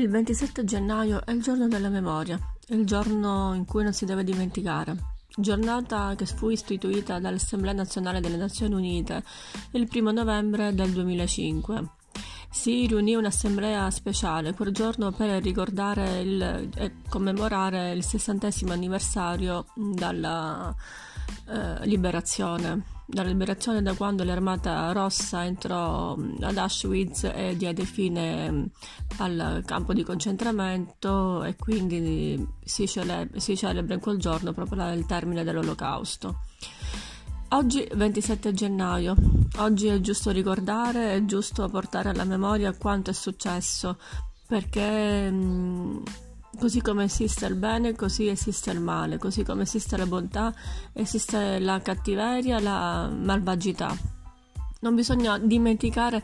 Il 0.00 0.08
27 0.08 0.64
gennaio 0.64 1.22
è 1.26 1.30
il 1.30 1.42
giorno 1.42 1.68
della 1.68 1.90
memoria, 1.90 2.40
il 2.68 2.86
giorno 2.86 3.52
in 3.52 3.66
cui 3.66 3.82
non 3.82 3.92
si 3.92 4.06
deve 4.06 4.24
dimenticare. 4.24 4.96
Giornata 5.36 6.14
che 6.16 6.24
fu 6.24 6.48
istituita 6.48 7.18
dall'Assemblea 7.18 7.74
nazionale 7.74 8.20
delle 8.20 8.38
Nazioni 8.38 8.72
Unite 8.72 9.22
il 9.72 9.86
1 9.92 10.10
novembre 10.10 10.72
del 10.72 10.92
2005. 10.92 11.84
Si 12.50 12.86
riunì 12.86 13.14
un'assemblea 13.14 13.90
speciale 13.90 14.54
quel 14.54 14.72
giorno 14.72 15.12
per 15.12 15.42
ricordare 15.42 16.20
il, 16.20 16.70
e 16.76 16.92
commemorare 17.06 17.92
il 17.92 18.02
sessantesimo 18.02 18.72
anniversario 18.72 19.66
dalla 19.74 20.74
eh, 21.48 21.86
liberazione 21.86 22.98
dalla 23.10 23.28
liberazione 23.28 23.82
da 23.82 23.94
quando 23.94 24.22
l'Armata 24.22 24.92
Rossa 24.92 25.44
entrò 25.44 26.16
ad 26.40 26.56
Auschwitz 26.56 27.24
e 27.24 27.56
diede 27.56 27.84
fine 27.84 28.70
al 29.18 29.62
campo 29.66 29.92
di 29.92 30.04
concentramento 30.04 31.42
e 31.42 31.56
quindi 31.56 32.46
si 32.64 32.86
celebra, 32.86 33.38
si 33.40 33.56
celebra 33.56 33.94
in 33.94 34.00
quel 34.00 34.18
giorno 34.18 34.52
proprio 34.52 34.92
il 34.92 35.06
termine 35.06 35.42
dell'Olocausto. 35.42 36.42
Oggi 37.52 37.86
27 37.92 38.54
gennaio, 38.54 39.16
oggi 39.58 39.88
è 39.88 40.00
giusto 40.00 40.30
ricordare, 40.30 41.14
è 41.14 41.24
giusto 41.24 41.68
portare 41.68 42.10
alla 42.10 42.24
memoria 42.24 42.72
quanto 42.76 43.10
è 43.10 43.12
successo 43.12 43.98
perché 44.46 45.32
Così 46.60 46.82
come 46.82 47.04
esiste 47.04 47.46
il 47.46 47.54
bene, 47.54 47.94
così 47.94 48.28
esiste 48.28 48.70
il 48.70 48.80
male, 48.80 49.16
così 49.16 49.42
come 49.44 49.62
esiste 49.62 49.96
la 49.96 50.04
bontà, 50.04 50.54
esiste 50.92 51.58
la 51.58 51.80
cattiveria, 51.80 52.60
la 52.60 53.08
malvagità. 53.08 53.96
Non 54.80 54.94
bisogna 54.94 55.38
dimenticare 55.38 56.22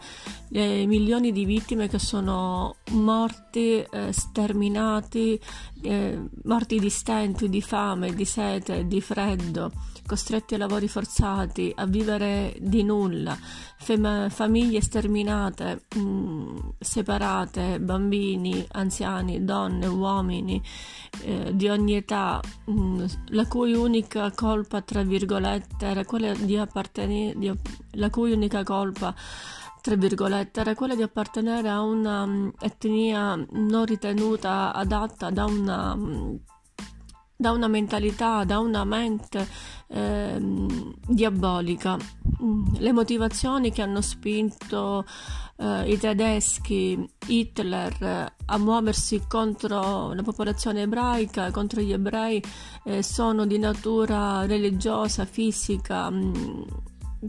le 0.49 0.85
milioni 0.85 1.33
di 1.33 1.47
vittime 1.47 1.89
che 1.89 1.99
sono 1.99 2.77
morti, 2.91 3.79
eh, 3.79 4.13
sterminati, 4.13 5.41
eh, 5.81 6.21
morti 6.45 6.79
di 6.79 6.91
stenti, 6.91 7.49
di 7.49 7.63
fame, 7.63 8.13
di 8.13 8.27
sete, 8.27 8.87
di 8.87 9.01
freddo, 9.01 9.73
costretti 10.07 10.55
a 10.55 10.59
lavori 10.59 10.89
forzati, 10.89 11.73
a 11.75 11.85
vivere 11.87 12.57
di 12.61 12.83
nulla, 12.83 13.37
fem- 13.79 14.31
famiglie 14.31 14.81
sterminate, 14.81 15.83
mh, 15.95 16.01
mm, 16.01 16.57
separate, 16.79 17.81
bambini, 17.81 18.65
anziani, 18.73 19.45
donne, 19.45 19.87
uomini 19.87 20.63
eh, 21.23 21.55
di 21.55 21.69
ogni 21.69 21.97
età, 21.97 22.41
mh, 22.67 22.73
mm, 22.73 23.05
la 23.29 23.47
cui 23.47 23.75
unica 23.75 24.31
colpa, 24.33 24.81
tra 24.81 25.03
virgolette, 25.03 25.87
era 25.87 26.05
quella 26.05 26.33
di 26.35 26.57
appartenere, 26.57 27.39
di, 27.39 27.53
la 27.93 28.11
cui 28.11 28.33
unica 28.33 28.63
colpa 28.63 29.15
tra 29.81 29.95
virgolette, 29.95 30.61
era 30.61 30.75
quella 30.75 30.97
di 30.97 31.03
appartenere 31.03 31.69
a 31.69 31.81
un'etnia 31.81 33.37
mm, 33.37 33.43
non 33.69 33.85
ritenuta 33.85 34.73
adatta 34.73 35.31
da 35.31 35.45
una 35.45 35.97
da 37.37 37.51
una 37.51 37.69
mentalità, 37.69 38.45
da 38.45 38.59
una 38.59 38.85
mente 38.85 39.47
eh, 39.89 40.39
diabolica. 41.07 41.99
Mm, 42.43 42.77
le 42.79 42.93
motivazioni 42.93 43.71
che 43.71 43.83
hanno 43.83 44.01
spinto 44.01 45.05
eh, 45.59 45.91
i 45.91 45.99
tedeschi, 45.99 47.09
Hitler, 47.27 48.03
eh, 48.03 48.33
a 48.47 48.59
muoversi 48.59 49.23
contro 49.29 50.13
la 50.15 50.23
popolazione 50.23 50.83
ebraica, 50.83 51.51
contro 51.51 51.81
gli 51.81 51.93
ebrei, 51.93 52.43
eh, 52.85 53.03
sono 53.03 53.47
di 53.47 53.59
natura 53.59 54.47
religiosa, 54.47 55.25
fisica. 55.25 56.11
Mh, 56.11 56.25
mm, 56.25 56.63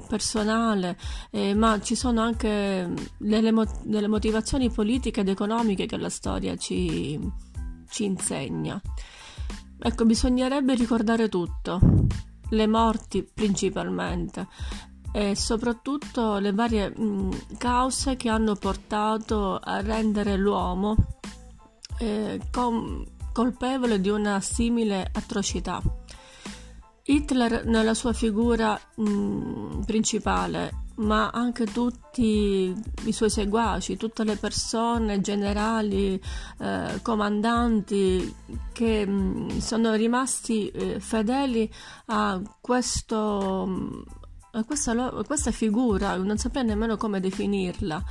personale, 0.08 0.98
eh, 1.32 1.56
ma 1.56 1.80
ci 1.80 1.96
sono 1.96 2.22
anche 2.22 2.94
delle, 3.18 3.52
mo- 3.52 3.66
delle, 3.84 4.08
motivazioni 4.08 4.70
politiche 4.70 5.22
ed 5.22 5.30
economiche 5.30 5.86
che 5.86 5.98
la 5.98 6.10
storia 6.10 6.56
ci, 6.56 7.20
ci 7.90 8.04
insegna. 8.04 8.80
Ecco, 9.80 10.06
bisognerebbe 10.06 10.74
ricordare 10.76 11.30
tutto, 11.30 11.80
le 12.50 12.68
morti 12.68 13.24
principalmente 13.24 14.48
e 15.12 15.36
soprattutto 15.36 16.38
le 16.38 16.52
varie 16.52 16.90
mh, 16.90 17.58
cause 17.58 18.16
che 18.16 18.30
hanno 18.30 18.56
portato 18.56 19.58
a 19.58 19.82
rendere 19.82 20.36
l'uomo 20.36 20.96
eh, 22.00 22.40
com- 22.52 23.04
colpevole 23.32 24.02
di 24.02 24.10
una 24.10 24.42
simile 24.42 25.10
atrocità. 25.12 25.82
Hitler 27.04 27.66
nella 27.66 27.94
sua 27.94 28.14
figura 28.14 28.80
mh, 28.96 29.82
principale 29.86 30.86
ma 30.98 31.30
anche 31.30 31.66
tutti 31.66 32.74
i 33.06 33.12
suoi 33.12 33.30
seguaci, 33.30 33.98
tutte 33.98 34.24
le 34.24 34.36
persone, 34.36 35.22
generali, 35.22 36.22
eh, 36.60 37.00
comandanti 37.02 38.34
che 38.72 39.06
mh, 39.06 39.54
mm, 39.54 39.58
sono 39.60 39.94
rimasti 39.94 40.70
eh, 40.70 41.00
fedeli 41.00 41.72
a, 42.08 42.42
questo, 42.62 44.04
a 44.52 44.64
questa, 44.64 44.92
a 44.92 45.24
questa, 45.24 45.52
figura, 45.52 46.16
non 46.16 46.38
saprei 46.38 46.66
nemmeno 46.66 46.98
come 46.98 47.20
definirla, 47.20 48.04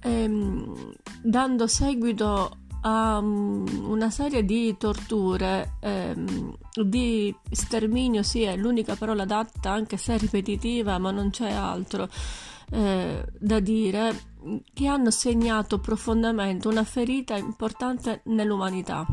e, 0.00 0.22
ehm, 0.22 0.92
dando 1.22 1.66
seguito 1.66 2.59
a 2.82 3.18
um, 3.18 3.64
una 3.86 4.10
serie 4.10 4.44
di 4.44 4.76
torture, 4.78 5.76
ehm, 5.80 6.56
di 6.84 7.34
sterminio, 7.50 8.22
sì, 8.22 8.42
è 8.42 8.56
l'unica 8.56 8.96
parola 8.96 9.22
adatta, 9.24 9.70
anche 9.70 9.96
se 9.96 10.16
ripetitiva, 10.16 10.98
ma 10.98 11.10
non 11.10 11.30
c'è 11.30 11.50
altro 11.50 12.08
eh, 12.70 13.24
da 13.38 13.60
dire, 13.60 14.28
che 14.72 14.86
hanno 14.86 15.10
segnato 15.10 15.78
profondamente 15.78 16.68
una 16.68 16.84
ferita 16.84 17.36
importante 17.36 18.22
nell'umanità. 18.26 19.06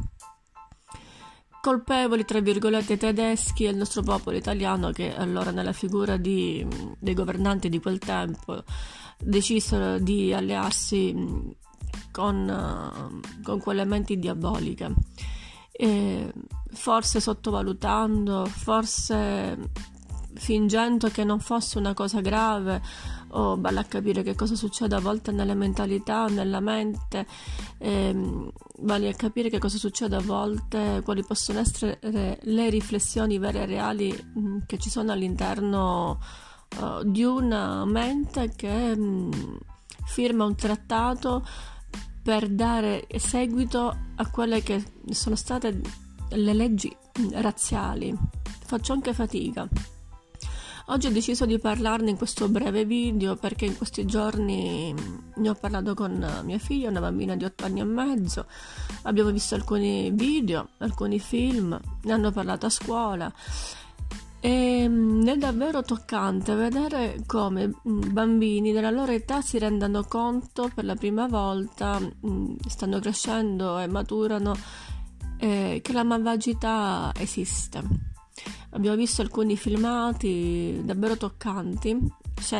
Colpevoli, 1.59 2.23
tra 2.23 2.39
virgolette, 2.39 2.95
tedeschi 2.95 3.65
e 3.65 3.71
il 3.71 3.77
nostro 3.77 4.01
popolo 4.01 4.37
italiano 4.37 4.91
che 4.91 5.13
allora 5.13 5.51
nella 5.51 5.73
figura 5.73 6.15
di, 6.15 6.65
dei 6.97 7.13
governanti 7.13 7.67
di 7.67 7.79
quel 7.79 7.99
tempo 7.99 8.63
decisero 9.19 9.99
di 9.99 10.31
allearsi 10.33 11.55
con, 12.11 13.21
con 13.43 13.59
quelle 13.59 13.85
menti 13.85 14.19
diaboliche. 14.19 14.93
E 15.71 16.33
forse 16.71 17.19
sottovalutando, 17.19 18.45
forse 18.45 19.69
fingendo 20.37 21.09
che 21.09 21.23
non 21.23 21.39
fosse 21.39 21.77
una 21.77 21.93
cosa 21.93 22.21
grave 22.21 22.81
o 23.29 23.59
vale 23.59 23.79
a 23.79 23.83
capire 23.83 24.23
che 24.23 24.35
cosa 24.35 24.55
succede 24.55 24.95
a 24.95 24.99
volte 24.99 25.31
nelle 25.31 25.53
mentalità, 25.53 26.27
nella 26.27 26.59
mente, 26.59 27.27
ehm, 27.79 28.49
vale 28.79 29.09
a 29.09 29.13
capire 29.13 29.49
che 29.49 29.59
cosa 29.59 29.77
succede 29.77 30.15
a 30.15 30.21
volte, 30.21 31.01
quali 31.03 31.23
possono 31.23 31.59
essere 31.59 31.99
le 32.41 32.69
riflessioni 32.69 33.37
vere 33.37 33.63
e 33.63 33.65
reali 33.65 34.11
mh, 34.11 34.39
mm, 34.39 34.57
che 34.65 34.77
ci 34.77 34.89
sono 34.89 35.11
all'interno 35.11 36.19
uh, 36.79 37.03
di 37.03 37.23
una 37.23 37.83
mente 37.85 38.53
che 38.55 38.95
mh, 38.95 39.01
mm, 39.03 39.31
firma 40.05 40.45
un 40.45 40.55
trattato 40.55 41.45
per 42.27 42.49
dare 42.49 43.07
seguito 43.19 43.97
a 44.15 44.29
quelle 44.29 44.61
che 44.61 44.83
sono 45.11 45.37
state 45.37 45.79
le 46.31 46.53
leggi 46.53 46.93
razziali. 47.31 48.13
Faccio 48.65 48.91
anche 48.91 49.13
fatica. 49.13 49.65
Oggi 50.87 51.07
ho 51.07 51.11
deciso 51.11 51.45
di 51.45 51.57
parlarne 51.57 52.09
in 52.09 52.17
questo 52.17 52.49
breve 52.49 52.83
video 52.83 53.37
perché 53.37 53.63
in 53.63 53.77
questi 53.77 54.05
giorni 54.05 54.93
ne 55.35 55.49
ho 55.49 55.53
parlato 55.53 55.93
con 55.93 56.41
mia 56.43 56.57
figlia, 56.57 56.89
una 56.89 56.99
bambina 56.99 57.37
di 57.37 57.45
8 57.45 57.63
anni 57.63 57.79
e 57.79 57.85
mezzo. 57.85 58.45
Abbiamo 59.03 59.29
visto 59.29 59.55
alcuni 59.55 60.11
video, 60.11 60.71
alcuni 60.79 61.19
film, 61.19 61.79
ne 62.01 62.11
hanno 62.11 62.31
parlato 62.31 62.65
a 62.65 62.69
scuola. 62.69 63.33
E 64.39 64.87
mm, 64.87 65.27
è 65.27 65.35
davvero 65.37 65.81
toccante 65.81 66.53
vedere 66.53 67.23
come 67.25 67.67
mm, 67.67 68.11
bambini 68.11 68.71
della 68.71 68.91
loro 68.91 69.11
età 69.11 69.41
si 69.41 69.57
rendano 69.57 70.03
conto 70.03 70.69
per 70.73 70.85
la 70.85 70.95
prima 70.95 71.27
volta, 71.27 71.99
mm, 71.99 72.55
stanno 72.67 72.99
crescendo 72.99 73.79
e 73.79 73.87
maturano, 73.87 74.55
eh, 75.37 75.79
che 75.81 75.93
la 75.93 76.03
malvagità 76.03 77.11
esiste. 77.17 77.81
Abbiamo 78.71 78.95
visto 78.95 79.21
alcuni 79.21 79.57
filmati 79.57 80.81
davvero 80.83 81.17
toccanti, 81.17 81.97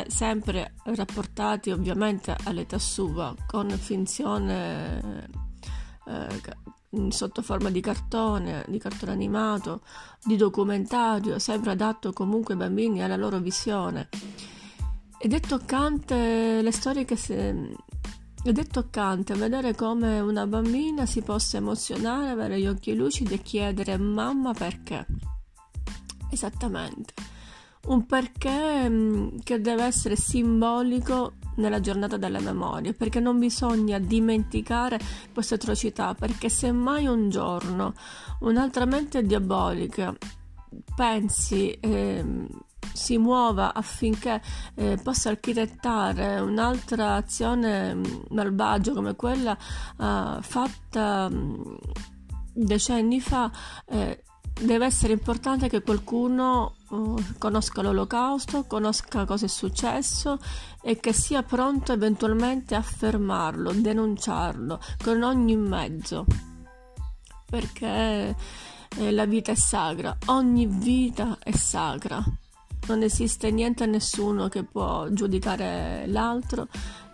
sempre 0.08 0.74
rapportati 0.84 1.70
ovviamente 1.70 2.34
all'età 2.44 2.78
sua, 2.78 3.34
con 3.46 3.68
finzione 3.70 5.28
eh, 6.06 6.40
sotto 7.08 7.42
forma 7.42 7.70
di 7.70 7.80
cartone, 7.80 8.64
di 8.68 8.78
cartone 8.78 9.12
animato, 9.12 9.82
di 10.24 10.36
documentario, 10.36 11.38
sempre 11.38 11.72
adatto 11.72 12.12
comunque 12.12 12.54
ai 12.54 12.60
bambini 12.60 13.00
e 13.00 13.02
alla 13.02 13.16
loro 13.16 13.38
visione. 13.38 14.08
Ed 15.18 15.32
è 15.32 15.40
toccante 15.40 16.62
le 16.62 16.72
storie 16.72 17.04
che 17.04 17.16
si, 17.16 17.34
ed 18.44 18.58
è 18.58 18.64
toccante 18.66 19.34
vedere 19.34 19.74
come 19.74 20.20
una 20.20 20.46
bambina 20.46 21.06
si 21.06 21.22
possa 21.22 21.56
emozionare, 21.56 22.30
avere 22.30 22.60
gli 22.60 22.66
occhi 22.66 22.94
lucidi 22.94 23.34
e 23.34 23.42
chiedere 23.42 23.98
mamma 23.98 24.52
perché. 24.52 25.06
Esattamente. 26.30 27.14
Un 27.86 28.06
perché 28.06 28.88
mm, 28.88 29.38
che 29.42 29.60
deve 29.60 29.84
essere 29.84 30.14
simbolico 30.14 31.34
nella 31.58 31.80
giornata 31.80 32.16
della 32.16 32.40
memoria, 32.40 32.92
perché 32.92 33.20
non 33.20 33.38
bisogna 33.38 33.98
dimenticare 33.98 34.98
queste 35.32 35.54
atrocità, 35.54 36.14
perché 36.14 36.48
se 36.48 36.72
mai 36.72 37.06
un 37.06 37.28
giorno 37.28 37.94
un'altra 38.40 38.84
mente 38.86 39.22
diabolica 39.22 40.14
pensi 40.94 41.70
eh, 41.70 42.24
si 42.92 43.16
muova 43.16 43.72
affinché 43.74 44.40
eh, 44.74 44.98
possa 45.02 45.30
architettare 45.30 46.40
un'altra 46.40 47.14
azione 47.14 47.94
mm, 47.94 48.04
malvagia 48.30 48.92
come 48.92 49.14
quella 49.14 49.56
eh, 49.56 50.38
fatta 50.40 51.28
mm, 51.30 51.62
decenni 52.52 53.20
fa, 53.20 53.50
eh, 53.86 54.24
deve 54.60 54.86
essere 54.86 55.12
importante 55.12 55.68
che 55.68 55.82
qualcuno 55.82 56.74
uh, 56.88 57.22
conosca 57.38 57.82
l'olocausto, 57.82 58.64
conosca 58.64 59.24
cosa 59.24 59.46
è 59.46 59.48
successo 59.48 60.38
e 60.82 60.98
che 60.98 61.12
sia 61.12 61.42
pronto 61.42 61.92
eventualmente 61.92 62.74
a 62.74 62.82
fermarlo, 62.82 63.72
denunciarlo 63.72 64.80
con 65.02 65.22
ogni 65.22 65.56
mezzo. 65.56 66.24
Perché 67.44 68.36
eh, 68.96 69.10
la 69.10 69.24
vita 69.24 69.52
è 69.52 69.54
sacra, 69.54 70.16
ogni 70.26 70.66
vita 70.66 71.38
è 71.42 71.52
sacra. 71.52 72.22
Non 72.88 73.02
esiste 73.02 73.50
niente 73.50 73.84
e 73.84 73.86
nessuno 73.86 74.48
che 74.48 74.64
può 74.64 75.08
giudicare 75.08 76.06
l'altro. 76.06 76.68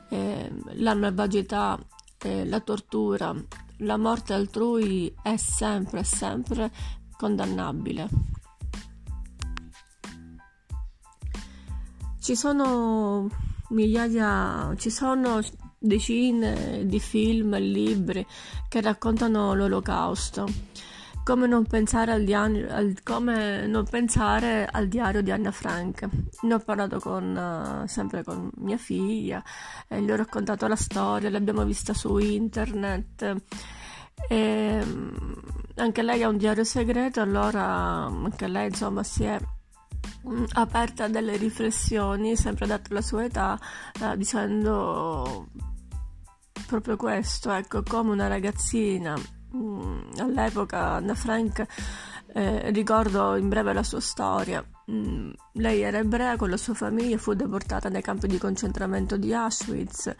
Eh, 0.08 0.50
la 0.74 0.94
malvagità, 0.94 1.78
eh, 2.22 2.44
la 2.46 2.60
tortura, 2.60 3.34
la 3.78 3.96
morte 3.96 4.32
altrui 4.32 5.12
è 5.22 5.36
sempre, 5.36 6.04
sempre 6.04 6.70
condannabile. 7.16 8.08
Ci 12.20 12.36
sono 12.36 13.28
migliaia, 13.70 14.72
ci 14.76 14.90
sono 14.90 15.40
decine 15.78 16.86
di 16.86 16.98
film 16.98 17.54
e 17.54 17.60
libri 17.60 18.26
che 18.68 18.80
raccontano 18.80 19.54
l'olocausto. 19.54 20.48
Come 21.22 21.46
non, 21.46 21.64
diario, 22.24 22.70
al, 22.70 22.96
come 23.02 23.66
non 23.66 23.86
pensare 23.88 24.66
al 24.70 24.88
diario 24.88 25.22
di 25.22 25.30
Anna 25.30 25.50
Frank? 25.50 26.06
Ne 26.42 26.54
ho 26.54 26.58
parlato 26.58 26.98
con, 26.98 27.82
uh, 27.82 27.86
sempre 27.86 28.22
con 28.22 28.50
mia 28.56 28.76
figlia, 28.76 29.42
e 29.88 30.02
gli 30.02 30.10
ho 30.10 30.16
raccontato 30.16 30.66
la 30.66 30.76
storia, 30.76 31.30
l'abbiamo 31.30 31.64
vista 31.64 31.94
su 31.94 32.18
internet 32.18 33.42
e 34.28 34.36
ehm, 34.36 35.34
anche 35.76 36.02
lei 36.02 36.22
ha 36.22 36.28
un 36.28 36.36
diario 36.36 36.64
segreto, 36.64 37.20
allora 37.20 37.62
anche 37.62 38.46
lei 38.46 38.68
insomma 38.68 39.02
si 39.02 39.24
è 39.24 39.38
mm, 40.28 40.44
aperta 40.52 41.04
a 41.04 41.08
delle 41.08 41.36
riflessioni, 41.36 42.36
sempre 42.36 42.66
data 42.66 42.94
la 42.94 43.02
sua 43.02 43.24
età, 43.24 43.58
eh, 44.00 44.16
dicendo 44.16 45.48
proprio 46.66 46.96
questo, 46.96 47.52
ecco, 47.52 47.82
come 47.82 48.10
una 48.12 48.28
ragazzina 48.28 49.16
mm, 49.54 50.12
all'epoca 50.18 50.92
Anna 50.94 51.14
Frank, 51.14 51.64
eh, 52.32 52.70
ricordo 52.70 53.36
in 53.36 53.48
breve 53.48 53.72
la 53.72 53.82
sua 53.82 54.00
storia. 54.00 54.64
Mm, 54.90 55.30
lei 55.52 55.80
era 55.80 55.98
ebrea 55.98 56.36
con 56.36 56.50
la 56.50 56.58
sua 56.58 56.74
famiglia, 56.74 57.16
fu 57.16 57.32
deportata 57.32 57.88
nei 57.88 58.02
campi 58.02 58.26
di 58.26 58.36
concentramento 58.36 59.16
di 59.16 59.32
Auschwitz 59.32 60.14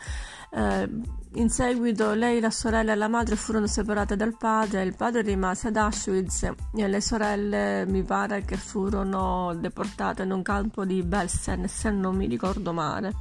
eh, 0.56 0.88
in 1.34 1.50
seguito 1.50 2.14
lei, 2.14 2.38
la 2.38 2.50
sorella 2.50 2.92
e 2.92 2.94
la 2.94 3.08
madre 3.08 3.34
furono 3.34 3.66
separate 3.66 4.14
dal 4.14 4.36
padre, 4.36 4.84
il 4.84 4.94
padre 4.94 5.22
rimase 5.22 5.68
ad 5.68 5.76
Auschwitz 5.76 6.44
e 6.44 6.88
le 6.88 7.00
sorelle 7.00 7.84
mi 7.86 8.04
pare 8.04 8.44
che 8.44 8.56
furono 8.56 9.52
deportate 9.54 10.22
in 10.22 10.30
un 10.30 10.42
campo 10.42 10.84
di 10.84 11.02
Belsen, 11.02 11.66
se 11.68 11.90
non 11.90 12.14
mi 12.14 12.26
ricordo 12.26 12.72
male. 12.72 13.12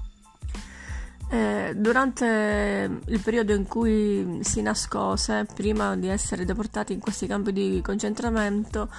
Eh, 1.29 1.73
durante 1.75 2.99
il 3.03 3.19
periodo 3.21 3.56
in 3.56 3.65
cui 3.65 4.39
si 4.43 4.62
nascose, 4.62 5.47
prima 5.51 5.95
di 5.95 6.08
essere 6.08 6.45
deportati 6.45 6.93
in 6.93 6.99
questi 6.99 7.25
campi 7.25 7.51
di 7.51 7.82
concentramento, 7.82 8.89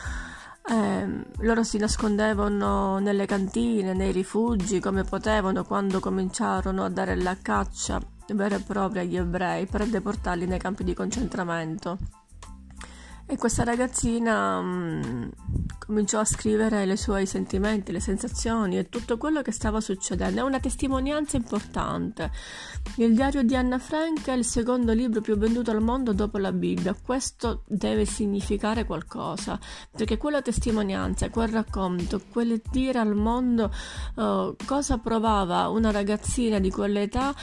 eh, 0.67 1.25
loro 1.39 1.63
si 1.63 1.79
nascondevano 1.79 2.99
nelle 2.99 3.27
cantine, 3.27 3.93
nei 3.93 4.13
rifugi 4.13 4.81
come 4.81 5.05
potevano 5.05 5.65
quando 5.65 6.01
cominciarono 6.01 6.85
a 6.85 6.89
dare 6.89 7.17
la 7.17 7.37
caccia 7.41 8.01
vera 8.33 8.57
e 8.57 8.61
propria 8.61 9.03
agli 9.03 9.17
ebrei 9.17 9.67
per 9.67 9.87
deportarli 9.87 10.47
nei 10.47 10.59
campi 10.59 10.85
di 10.85 10.95
concentramento. 10.95 11.99
E 13.27 13.39
questa 13.39 13.65
ragazzina 13.65 14.61
mh, 14.61 15.07
mm, 15.07 15.29
cominciò 15.79 16.21
a 16.21 16.27
scrivere 16.27 16.85
i 16.85 16.97
suoi 16.97 17.25
sentimenti, 17.25 17.91
le 17.91 18.01
sensazioni 18.01 18.77
e 18.77 18.91
tutto 18.91 19.17
quello 19.17 19.41
che 19.41 19.51
stava 19.51 19.81
succedendo. 19.81 20.41
È 20.41 20.45
una 20.45 20.61
testimonianza 20.61 21.37
importante. 21.37 22.31
Il 22.97 23.15
diario 23.15 23.43
di 23.43 23.57
Anna 23.57 23.79
Frank 23.79 24.27
è 24.27 24.33
il 24.33 24.45
secondo 24.45 24.93
libro 24.93 25.23
più 25.23 25.39
venduto 25.39 25.71
al 25.71 25.81
mondo 25.81 26.13
dopo 26.13 26.37
la 26.37 26.53
Bibbia. 26.53 26.95
Questo 26.95 27.63
deve 27.67 28.05
significare 28.05 28.85
qualcosa, 28.85 29.59
perché 29.91 30.19
quella 30.19 30.43
testimonianza, 30.43 31.31
quel 31.31 31.49
racconto, 31.49 32.21
quel 32.31 32.61
dire 32.71 32.99
al 32.99 33.15
mondo 33.15 33.73
uh, 34.17 34.55
cosa 34.67 34.99
provava 34.99 35.69
una 35.69 35.91
ragazzina 35.91 36.59
di 36.59 36.71
quell'età 36.71 37.35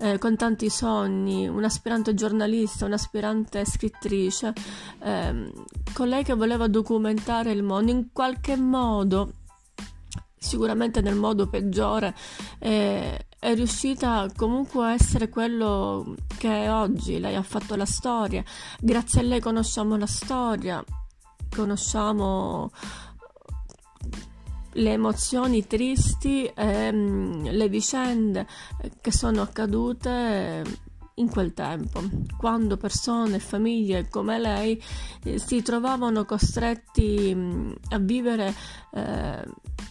eh, 0.00 0.18
con 0.18 0.36
tanti 0.36 0.68
sogni, 0.68 1.48
un'aspirante 1.48 2.14
giornalista, 2.14 2.84
un'aspirante 2.84 3.64
scrittrice, 3.64 4.52
eh, 5.00 5.52
con 5.92 6.08
lei 6.08 6.22
che 6.22 6.34
voleva 6.34 6.68
documentare 6.68 7.50
il 7.50 7.62
mondo 7.62 7.90
in 7.90 8.08
qualche 8.12 8.56
modo, 8.56 9.32
sicuramente 10.38 11.00
nel 11.00 11.16
modo 11.16 11.48
peggiore, 11.48 12.14
eh, 12.60 13.26
è 13.40 13.54
riuscita 13.54 14.28
comunque 14.36 14.84
a 14.84 14.92
essere 14.92 15.28
quello 15.28 16.14
che 16.38 16.64
è 16.64 16.72
oggi. 16.72 17.18
Lei 17.18 17.34
ha 17.34 17.42
fatto 17.42 17.74
la 17.74 17.86
storia, 17.86 18.42
grazie 18.80 19.20
a 19.20 19.24
lei 19.24 19.40
conosciamo 19.40 19.96
la 19.96 20.06
storia, 20.06 20.82
conosciamo 21.54 22.70
le 24.78 24.92
emozioni 24.92 25.66
tristi 25.66 26.44
e 26.46 26.92
mm, 26.92 27.44
le 27.46 27.68
vicende 27.68 28.46
che 29.00 29.12
sono 29.12 29.42
accadute 29.42 30.86
in 31.14 31.28
quel 31.28 31.52
tempo, 31.52 32.00
quando 32.36 32.76
persone 32.76 33.36
e 33.36 33.40
famiglie 33.40 34.08
come 34.08 34.38
lei 34.38 34.80
eh, 35.24 35.38
si 35.38 35.62
trovavano 35.62 36.24
costretti 36.24 37.32
mm, 37.34 37.72
a 37.90 37.98
vivere 37.98 38.54
eh, 38.92 39.44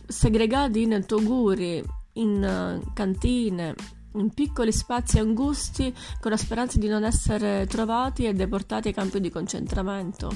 segregati 0.08 0.84
in 0.84 1.04
toguri, 1.06 1.84
in 2.14 2.80
uh, 2.82 2.94
cantine, 2.94 3.76
in 4.14 4.30
piccoli 4.34 4.72
spazi 4.72 5.20
angusti 5.20 5.94
con 6.20 6.32
la 6.32 6.38
speranza 6.38 6.80
di 6.80 6.88
non 6.88 7.04
essere 7.04 7.68
trovati 7.68 8.26
e 8.26 8.34
deportati 8.34 8.88
ai 8.88 8.94
campi 8.94 9.20
di 9.20 9.30
concentramento 9.30 10.32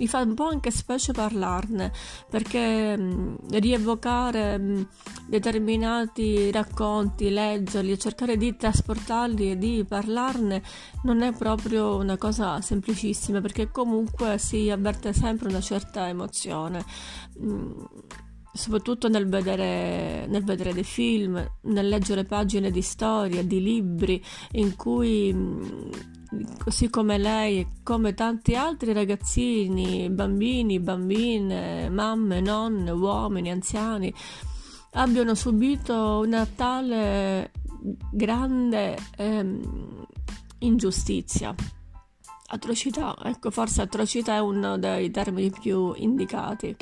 mi 0.00 0.08
fa 0.08 0.20
un 0.20 0.34
po' 0.34 0.46
anche 0.46 0.70
specie 0.70 1.12
parlarne 1.12 1.92
perché 2.28 2.96
mh, 2.96 3.36
rievocare 3.50 4.58
mh, 4.58 4.88
determinati 5.26 6.50
racconti, 6.50 7.28
leggerli 7.28 7.92
e 7.92 7.98
cercare 7.98 8.38
di 8.38 8.56
trasportarli 8.56 9.52
e 9.52 9.58
di 9.58 9.84
parlarne 9.86 10.62
non 11.02 11.20
è 11.20 11.32
proprio 11.32 11.96
una 11.96 12.16
cosa 12.16 12.62
semplicissima 12.62 13.42
perché 13.42 13.70
comunque 13.70 14.38
si 14.38 14.70
avverte 14.70 15.12
sempre 15.12 15.48
una 15.48 15.60
certa 15.60 16.08
emozione. 16.08 16.82
Mh, 17.38 17.72
soprattutto 18.52 19.08
nel 19.08 19.28
vedere, 19.28 20.26
nel 20.26 20.44
vedere, 20.44 20.72
dei 20.72 20.82
film, 20.82 21.46
nel 21.62 21.88
leggere 21.88 22.24
pagine 22.24 22.70
di 22.70 22.82
storia, 22.82 23.44
di 23.44 23.62
libri 23.62 24.22
in 24.52 24.74
cui 24.76 25.32
così 26.62 26.88
come 26.88 27.18
lei 27.18 27.60
e 27.60 27.66
come 27.82 28.14
tanti 28.14 28.54
altri 28.54 28.92
ragazzini, 28.92 30.08
bambini, 30.10 30.78
bambine, 30.78 31.88
mamme, 31.88 32.40
nonne, 32.40 32.90
uomini, 32.90 33.50
anziani, 33.50 34.12
abbiano 34.92 35.34
subito 35.34 36.20
una 36.24 36.46
tale 36.46 37.50
grande 38.12 38.96
ehm, 39.16 40.06
ingiustizia. 40.60 41.54
Atrocità, 42.52 43.16
ecco, 43.22 43.50
forse 43.50 43.82
atrocità 43.82 44.34
è 44.34 44.40
uno 44.40 44.76
dei 44.76 45.10
termini 45.10 45.50
più 45.50 45.92
indicati. 45.96 46.76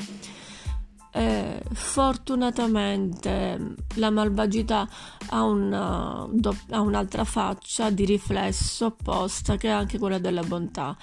Eh, 1.11 1.63
fortunatamente 1.73 3.75
la 3.95 4.11
malvagità 4.11 4.87
ha, 5.29 5.43
una, 5.43 6.27
ha 6.69 6.81
un'altra 6.81 7.23
faccia 7.23 7.89
di 7.89 8.05
riflesso 8.05 8.85
opposta 8.87 9.57
che 9.57 9.69
è 9.69 9.71
anche 9.71 9.97
quella 9.97 10.19
della 10.19 10.43
bontà. 10.43 10.95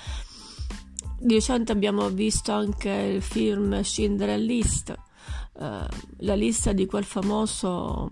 Di 1.19 1.35
recente 1.35 1.73
abbiamo 1.73 2.09
visto 2.11 2.53
anche 2.53 2.91
il 2.91 3.23
film 3.23 3.81
Schindler 3.81 4.39
List, 4.39 4.91
eh, 4.91 5.87
la 6.19 6.35
lista 6.35 6.73
di 6.73 6.87
quel 6.87 7.05
famoso 7.05 8.09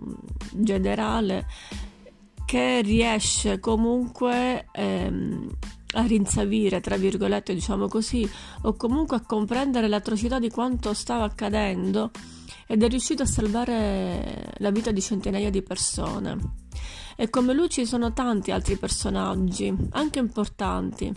generale 0.52 1.46
che 2.44 2.82
riesce 2.82 3.58
comunque 3.58 4.68
ehm, 4.72 5.48
a 5.94 6.02
rinsavire, 6.06 6.80
tra 6.80 6.96
virgolette, 6.96 7.54
diciamo 7.54 7.88
così, 7.88 8.28
o 8.62 8.74
comunque 8.74 9.16
a 9.16 9.24
comprendere 9.24 9.88
l'atrocità 9.88 10.38
di 10.38 10.50
quanto 10.50 10.92
stava 10.92 11.24
accadendo 11.24 12.10
ed 12.66 12.82
è 12.82 12.88
riuscito 12.88 13.22
a 13.22 13.26
salvare 13.26 14.52
la 14.58 14.70
vita 14.70 14.90
di 14.90 15.00
centinaia 15.00 15.50
di 15.50 15.62
persone. 15.62 16.38
E 17.16 17.30
come 17.30 17.54
lui 17.54 17.68
ci 17.68 17.86
sono 17.86 18.12
tanti 18.12 18.50
altri 18.50 18.76
personaggi, 18.76 19.72
anche 19.90 20.18
importanti, 20.18 21.12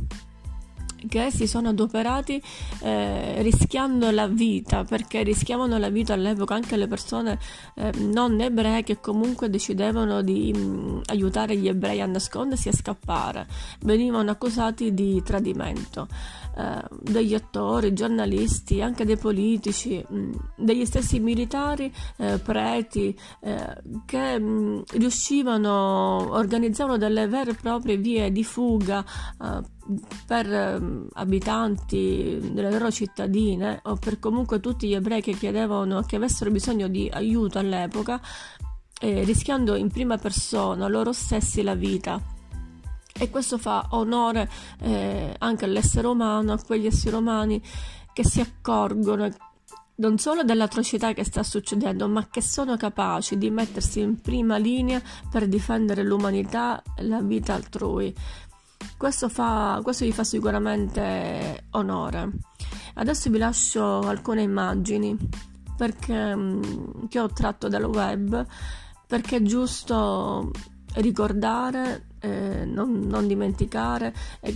che 1.07 1.31
si 1.31 1.47
sono 1.47 1.69
adoperati 1.69 2.41
eh, 2.81 3.41
rischiando 3.41 4.11
la 4.11 4.27
vita, 4.27 4.83
perché 4.83 5.23
rischiavano 5.23 5.77
la 5.77 5.89
vita 5.89 6.13
all'epoca 6.13 6.55
anche 6.55 6.77
le 6.77 6.87
persone 6.87 7.39
eh, 7.75 7.91
non 7.97 8.39
ebree 8.39 8.83
che 8.83 8.99
comunque 8.99 9.49
decidevano 9.49 10.21
di 10.21 10.53
mh, 10.53 10.59
mm, 10.59 10.99
aiutare 11.05 11.55
gli 11.57 11.67
ebrei 11.67 12.01
a 12.01 12.05
nascondersi 12.05 12.69
e 12.69 12.73
scappare, 12.73 13.47
venivano 13.81 14.31
accusati 14.31 14.93
di 14.93 15.21
tradimento. 15.23 16.07
Eh, 16.57 16.83
degli 17.01 17.35
attori, 17.35 17.93
giornalisti, 17.93 18.81
anche 18.81 19.05
dei 19.05 19.17
politici, 19.17 20.03
mh, 20.07 20.17
mm, 20.17 20.31
degli 20.55 20.85
stessi 20.85 21.19
militari, 21.19 21.93
eh, 22.17 22.39
preti, 22.39 23.15
eh, 23.41 23.77
che 24.07 24.39
mh, 24.39 24.43
mm, 24.43 24.79
riuscivano, 24.93 26.31
organizzavano 26.31 26.97
delle 26.97 27.27
vere 27.27 27.51
e 27.51 27.53
proprie 27.53 27.97
vie 27.97 28.31
di 28.31 28.43
fuga 28.43 29.05
eh, 29.39 29.75
per 30.25 30.51
eh, 30.51 31.07
abitanti 31.13 32.39
delle 32.51 32.71
loro 32.71 32.91
cittadine 32.91 33.79
o 33.83 33.95
per 33.95 34.19
comunque 34.19 34.59
tutti 34.59 34.87
gli 34.87 34.93
ebrei 34.93 35.21
che 35.21 35.33
chiedevano 35.33 36.01
che 36.01 36.17
avessero 36.17 36.51
bisogno 36.51 36.87
di 36.87 37.09
aiuto 37.11 37.59
all'epoca, 37.59 38.19
eh, 38.99 39.23
rischiando 39.23 39.75
in 39.75 39.89
prima 39.89 40.17
persona 40.17 40.87
loro 40.87 41.13
stessi 41.13 41.61
la 41.61 41.75
vita. 41.75 42.21
E 43.19 43.29
questo 43.29 43.57
fa 43.57 43.87
onore 43.91 44.49
eh, 44.81 45.33
anche 45.37 45.65
all'essere 45.65 46.07
umano, 46.07 46.53
a 46.53 46.61
quegli 46.63 46.85
esseri 46.85 47.15
umani 47.15 47.61
che 48.13 48.23
si 48.23 48.39
accorgono 48.39 49.29
non 49.97 50.17
solo 50.19 50.43
dell'atrocità 50.43 51.13
che 51.13 51.23
sta 51.23 51.41
succedendo, 51.41 52.07
ma 52.07 52.27
che 52.29 52.41
sono 52.41 52.77
capaci 52.77 53.37
di 53.37 53.49
mettersi 53.49 53.99
in 53.99 54.21
prima 54.21 54.57
linea 54.57 55.01
per 55.29 55.47
difendere 55.47 56.03
l'umanità 56.03 56.83
e 56.95 57.03
la 57.03 57.21
vita 57.21 57.53
altrui. 57.55 58.13
Questo, 58.97 59.29
fa, 59.29 59.79
questo 59.83 60.05
gli 60.05 60.11
fa 60.11 60.23
sicuramente 60.23 61.65
onore. 61.71 62.31
Adesso 62.95 63.29
vi 63.29 63.37
lascio 63.37 63.99
alcune 63.99 64.41
immagini 64.41 65.15
perché, 65.75 66.35
mm, 66.35 67.05
che 67.07 67.19
ho 67.19 67.27
tratto 67.27 67.67
dal 67.67 67.83
web 67.83 68.45
perché 69.05 69.37
è 69.37 69.41
giusto 69.41 70.51
ricordare, 70.95 72.07
eh, 72.19 72.65
non, 72.65 73.01
non, 73.07 73.27
dimenticare. 73.27 74.13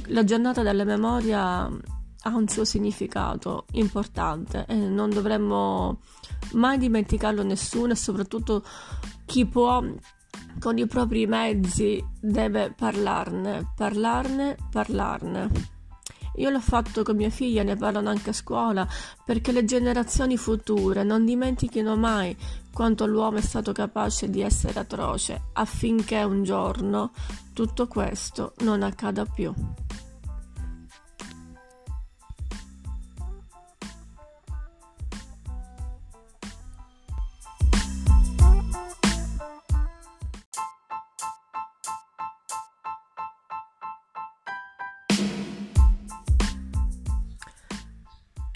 La 0.08 0.24
giornata 0.24 0.62
della 0.62 0.84
memoria 0.84 1.70
ha 2.24 2.36
un 2.36 2.48
suo 2.48 2.66
significato 2.66 3.66
importante 3.72 4.66
e 4.68 4.76
non 4.76 5.10
dovremmo 5.10 6.02
mai 6.54 6.78
dimenticarlo 6.78 7.44
nessuno 7.44 7.94
e 7.94 7.96
soprattutto 7.96 8.64
chi 9.26 9.46
può 9.46 9.84
con 10.60 10.78
i 10.78 10.86
propri 10.86 11.26
mezzi 11.26 12.04
deve 12.20 12.74
parlarne, 12.76 13.72
parlarne, 13.76 14.56
parlarne. 14.70 15.50
Io 16.36 16.50
l'ho 16.50 16.62
fatto 16.62 17.04
con 17.04 17.18
mia 17.18 17.30
figlia, 17.30 17.64
ne 17.64 17.76
parlano 17.76 18.10
anche 18.10 18.30
a 18.30 18.34
scuola, 18.34 18.88
perché 19.26 19.52
le 19.52 19.66
generazioni 19.66 20.38
future 20.38 21.04
non 21.04 21.26
dimentichino 21.26 21.98
mai 21.98 22.36
quanto 22.72 23.06
l'uomo 23.06 23.38
è 23.38 23.42
stato 23.42 23.74
capace 23.74 24.30
di 24.30 24.42
essere 24.42 24.80
atroce, 24.80 25.50
affinché 25.54 26.24
un 26.24 26.44
giorno 26.44 27.12
tutto 27.54 27.88
questo 27.88 28.54
non 28.60 28.82
accada 28.82 29.26
più. 29.26 29.54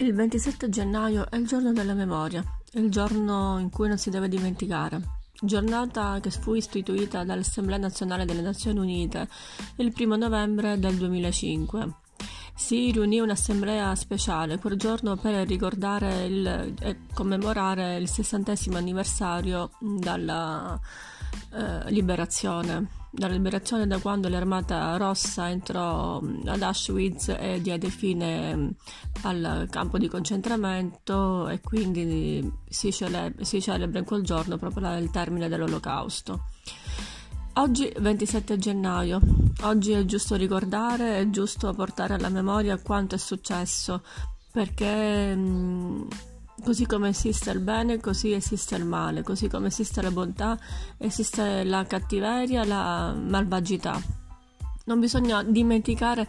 Il 0.06 0.14
27 0.14 0.68
gennaio 0.68 1.28
è 1.28 1.34
il 1.34 1.48
giorno 1.48 1.72
della 1.72 1.92
memoria, 1.92 2.40
il 2.74 2.92
giorno 2.92 3.58
in 3.58 3.70
cui 3.70 3.88
non 3.88 3.98
si 3.98 4.08
deve 4.08 4.28
dimenticare. 4.28 5.00
Giornata 5.40 6.20
che 6.20 6.30
fu 6.30 6.54
istituita 6.54 7.24
dall'Assemblea 7.24 7.76
nazionale 7.76 8.24
delle 8.24 8.40
Nazioni 8.40 8.78
Unite 8.78 9.28
il 9.78 9.92
1 9.98 10.14
novembre 10.14 10.78
del 10.78 10.94
2005. 10.94 11.92
Si 12.54 12.92
riunì 12.92 13.18
un'assemblea 13.18 13.96
speciale 13.96 14.58
quel 14.58 14.78
giorno 14.78 15.16
per 15.16 15.44
ricordare 15.44 16.26
il, 16.26 16.74
e 16.80 16.98
commemorare 17.12 17.96
il 17.96 18.08
sessantesimo 18.08 18.76
anniversario 18.76 19.70
dalla 19.80 20.80
eh, 21.52 21.90
liberazione 21.90 23.04
dalla 23.16 23.32
liberazione 23.32 23.86
da 23.86 23.98
quando 23.98 24.28
l'Armata 24.28 24.96
Rossa 24.96 25.48
entrò 25.48 26.20
mm, 26.20 26.46
ad 26.46 26.62
Auschwitz 26.62 27.34
e 27.38 27.60
diede 27.62 27.88
fine 27.88 28.54
mm, 28.54 28.68
al 29.22 29.66
campo 29.70 29.98
di 29.98 30.06
concentramento 30.06 31.48
e 31.48 31.60
quindi 31.60 32.52
si 32.68 32.92
celebra, 32.92 33.42
si 33.44 33.60
celebra 33.60 33.98
in 34.00 34.04
quel 34.04 34.22
giorno 34.22 34.58
proprio 34.58 34.96
il 34.98 35.10
termine 35.10 35.48
dell'Olocausto. 35.48 36.44
Oggi 37.54 37.90
27 37.98 38.58
gennaio, 38.58 39.18
oggi 39.62 39.92
è 39.92 40.04
giusto 40.04 40.34
ricordare, 40.34 41.18
è 41.18 41.30
giusto 41.30 41.72
portare 41.72 42.12
alla 42.12 42.28
memoria 42.28 42.78
quanto 42.78 43.14
è 43.14 43.18
successo, 43.18 44.02
perché 44.52 45.34
mh, 45.34 45.40
mm, 45.40 46.08
così 46.66 46.84
come 46.84 47.10
esiste 47.10 47.52
il 47.52 47.60
bene, 47.60 48.00
così 48.00 48.32
esiste 48.32 48.74
il 48.74 48.84
male, 48.84 49.22
così 49.22 49.46
come 49.46 49.68
esiste 49.68 50.02
la 50.02 50.10
bontà, 50.10 50.58
esiste 50.98 51.62
la 51.62 51.84
cattiveria, 51.84 52.64
la 52.64 53.14
malvagità. 53.16 54.02
Non 54.86 54.98
bisogna 54.98 55.44
dimenticare 55.44 56.28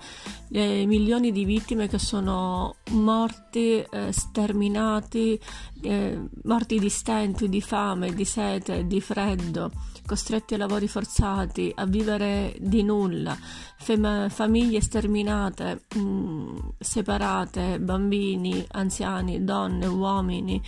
le 0.50 0.86
milioni 0.86 1.32
di 1.32 1.44
vittime 1.44 1.88
che 1.88 1.98
sono 1.98 2.76
morti, 2.92 3.80
eh, 3.80 4.12
sterminati, 4.12 5.40
eh, 5.82 6.30
morti 6.44 6.78
di 6.78 6.90
stenti, 6.90 7.50
di 7.50 7.62
fame, 7.62 8.14
di 8.14 8.26
sete, 8.26 8.86
di 8.86 9.02
freddo, 9.02 9.72
costretti 10.08 10.56
a 10.56 10.58
lavori 10.58 10.88
forzati, 10.88 11.72
a 11.76 11.86
vivere 11.86 12.56
di 12.60 12.82
nulla, 12.82 13.38
fem- 13.78 14.30
famiglie 14.30 14.82
sterminate, 14.82 15.82
mh, 15.96 16.00
mm, 16.00 16.58
separate, 16.80 17.80
bambini, 17.80 18.66
anziani, 18.72 19.44
donne, 19.44 19.86
uomini 19.86 20.60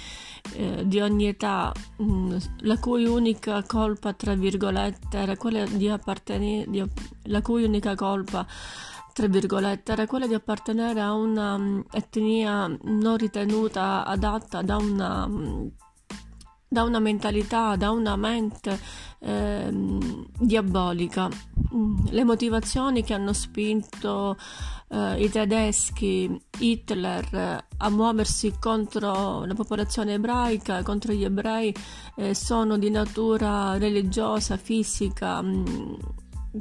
eh, 0.53 0.83
di 0.85 0.99
ogni 0.99 1.27
età, 1.27 1.71
mh, 1.97 2.03
mm, 2.03 2.37
la 2.59 2.77
cui 2.77 3.05
unica 3.05 3.63
colpa, 3.63 4.13
tra 4.13 4.35
virgolette, 4.35 5.17
era 5.17 5.35
quella 5.37 5.65
di 5.65 5.89
appartenere, 5.89 6.87
la 7.23 7.41
cui 7.41 7.63
unica 7.63 7.95
colpa 7.95 8.45
tra 9.13 9.27
virgolette, 9.27 9.91
era 9.91 10.07
quella 10.07 10.27
di 10.27 10.33
appartenere 10.33 11.01
a 11.01 11.11
una 11.13 11.55
um, 11.55 11.83
etnia 11.91 12.67
non 12.83 13.17
ritenuta 13.17 14.05
adatta 14.05 14.61
da 14.61 14.77
una 14.77 15.27
da 16.71 16.83
una 16.83 16.99
mentalità, 16.99 17.75
da 17.75 17.89
una 17.89 18.15
mente 18.15 18.79
eh, 19.19 19.69
diabolica. 20.37 21.27
Mm, 21.73 22.07
le 22.09 22.23
motivazioni 22.23 23.03
che 23.03 23.13
hanno 23.13 23.33
spinto 23.33 24.37
eh, 24.89 25.23
i 25.23 25.29
tedeschi, 25.29 26.39
Hitler, 26.59 27.65
a 27.77 27.89
muoversi 27.89 28.53
contro 28.59 29.45
la 29.45 29.53
popolazione 29.55 30.13
ebraica, 30.13 30.83
contro 30.83 31.11
gli 31.11 31.23
ebrei, 31.23 31.73
eh, 32.15 32.35
sono 32.35 32.77
di 32.77 32.91
natura 32.91 33.77
religiosa, 33.77 34.55
fisica. 34.57 35.41
Mh, 35.41 35.63
mm, 35.69 35.93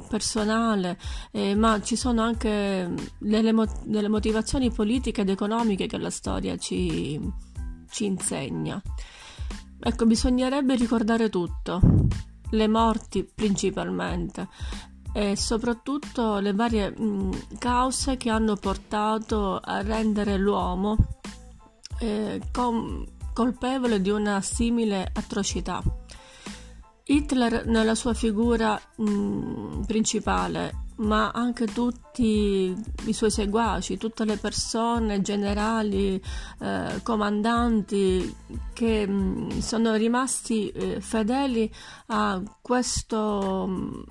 personale, 0.07 0.99
eh, 1.31 1.55
ma 1.55 1.81
ci 1.81 1.95
sono 1.95 2.21
anche 2.21 2.93
delle, 3.17 3.51
mo- 3.51 3.65
delle, 3.83 4.07
motivazioni 4.07 4.69
politiche 4.71 5.21
ed 5.21 5.29
economiche 5.29 5.87
che 5.87 5.97
la 5.97 6.11
storia 6.11 6.55
ci, 6.57 7.19
ci 7.89 8.05
insegna. 8.05 8.79
Ecco, 9.81 10.05
bisognerebbe 10.05 10.75
ricordare 10.75 11.29
tutto, 11.29 11.79
le 12.51 12.67
morti 12.67 13.23
principalmente 13.23 14.47
e 15.13 15.35
soprattutto 15.35 16.37
le 16.39 16.53
varie 16.53 16.91
mh, 16.91 17.57
cause 17.57 18.17
che 18.17 18.29
hanno 18.29 18.55
portato 18.55 19.57
a 19.57 19.81
rendere 19.81 20.37
l'uomo 20.37 20.95
eh, 21.99 22.41
com- 22.51 23.05
colpevole 23.33 24.01
di 24.01 24.09
una 24.09 24.41
simile 24.41 25.09
atrocità. 25.13 25.81
Hitler 27.05 27.65
nella 27.65 27.95
sua 27.95 28.13
figura 28.13 28.79
mh, 28.97 29.85
principale 29.85 30.87
ma 30.99 31.31
anche 31.31 31.65
tutti 31.65 32.75
i 33.05 33.13
suoi 33.13 33.31
seguaci, 33.31 33.97
tutte 33.97 34.25
le 34.25 34.37
persone, 34.37 35.21
generali, 35.21 36.21
eh, 36.59 36.99
comandanti 37.03 38.35
che 38.73 39.07
mh, 39.07 39.53
mm, 39.53 39.59
sono 39.59 39.95
rimasti 39.95 40.69
eh, 40.69 41.01
fedeli 41.01 41.71
a, 42.07 42.41
questo, 42.61 43.65
mm, 43.67 44.01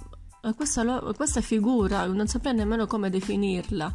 a 0.43 0.55
questa, 0.55 1.01
questa, 1.15 1.41
figura, 1.41 2.07
non 2.07 2.27
saprei 2.27 2.55
nemmeno 2.55 2.87
come 2.87 3.11
definirla, 3.11 3.93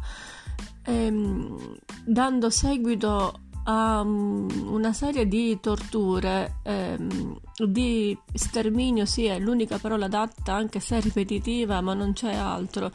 e, 0.84 1.10
mh, 1.10 1.16
mm, 1.16 1.56
dando 2.04 2.50
seguito 2.50 3.40
a 3.64 4.00
una 4.00 4.92
serie 4.92 5.26
di 5.26 5.58
torture, 5.60 6.60
ehm, 6.62 7.38
di 7.66 8.16
sterminio, 8.32 9.06
sì, 9.06 9.24
è 9.24 9.38
l'unica 9.38 9.78
parola 9.78 10.06
adatta, 10.06 10.54
anche 10.54 10.80
se 10.80 11.00
ripetitiva, 11.00 11.80
ma 11.80 11.94
non 11.94 12.12
c'è 12.12 12.34
altro 12.34 12.90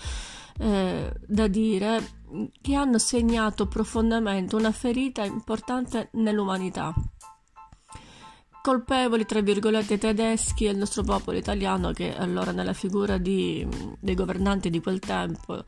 eh, 0.59 1.11
da 1.25 1.47
dire, 1.47 2.17
che 2.61 2.75
hanno 2.75 2.97
segnato 2.97 3.67
profondamente 3.67 4.55
una 4.55 4.71
ferita 4.71 5.23
importante 5.23 6.09
nell'umanità. 6.13 6.93
Colpevoli, 8.61 9.25
tra 9.25 9.41
virgolette, 9.41 9.97
tedeschi 9.97 10.65
e 10.65 10.71
il 10.71 10.77
nostro 10.77 11.03
popolo 11.03 11.37
italiano 11.37 11.91
che 11.91 12.15
allora 12.15 12.51
nella 12.51 12.73
figura 12.73 13.17
di, 13.17 13.65
dei 13.99 14.15
governanti 14.15 14.69
di 14.69 14.81
quel 14.81 14.99
tempo 14.99 15.63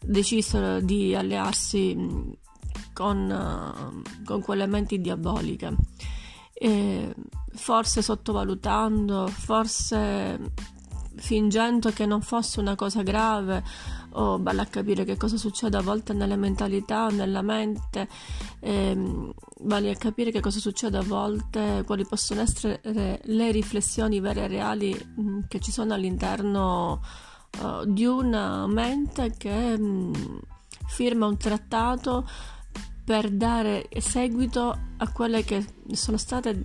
decisero 0.00 0.80
di 0.80 1.14
allearsi 1.14 1.94
con, 2.92 4.02
uh, 4.04 4.24
con 4.24 4.40
quelle 4.42 4.66
menti 4.66 5.00
diaboliche. 5.00 5.74
E 6.52 7.14
forse 7.52 8.02
sottovalutando, 8.02 9.26
forse 9.26 10.38
fingendo 11.16 11.90
che 11.90 12.06
non 12.06 12.22
fosse 12.22 12.60
una 12.60 12.74
cosa 12.74 13.02
grave 13.02 13.62
o 14.12 14.42
vale 14.42 14.62
a 14.62 14.66
capire 14.66 15.04
che 15.04 15.16
cosa 15.16 15.36
succede 15.36 15.76
a 15.76 15.82
volte 15.82 16.12
nelle 16.12 16.36
mentalità 16.36 17.08
nella 17.08 17.42
mente, 17.42 18.08
ehm, 18.60 19.32
vale 19.60 19.90
a 19.90 19.96
capire 19.96 20.30
che 20.30 20.40
cosa 20.40 20.58
succede 20.58 20.96
a 20.96 21.02
volte, 21.02 21.82
quali 21.86 22.04
possono 22.04 22.40
essere 22.40 22.80
le 23.22 23.50
riflessioni 23.52 24.20
vere 24.20 24.44
e 24.44 24.48
reali 24.48 24.92
mh, 24.92 25.22
mm, 25.22 25.40
che 25.48 25.60
ci 25.60 25.70
sono 25.70 25.94
all'interno 25.94 27.02
uh, 27.60 27.84
di 27.84 28.04
una 28.04 28.66
mente 28.66 29.34
che 29.36 29.78
mh, 29.78 29.84
mm, 29.84 30.12
firma 30.86 31.26
un 31.26 31.36
trattato 31.36 32.26
per 33.04 33.30
dare 33.30 33.88
seguito 33.98 34.78
a 34.96 35.12
quelle 35.12 35.44
che 35.44 35.64
sono 35.92 36.16
state 36.16 36.62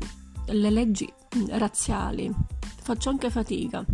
le 0.47 0.69
leggi 0.69 1.11
razziali. 1.49 2.31
Faccio 2.81 3.09
anche 3.09 3.29
fatica. 3.29 3.85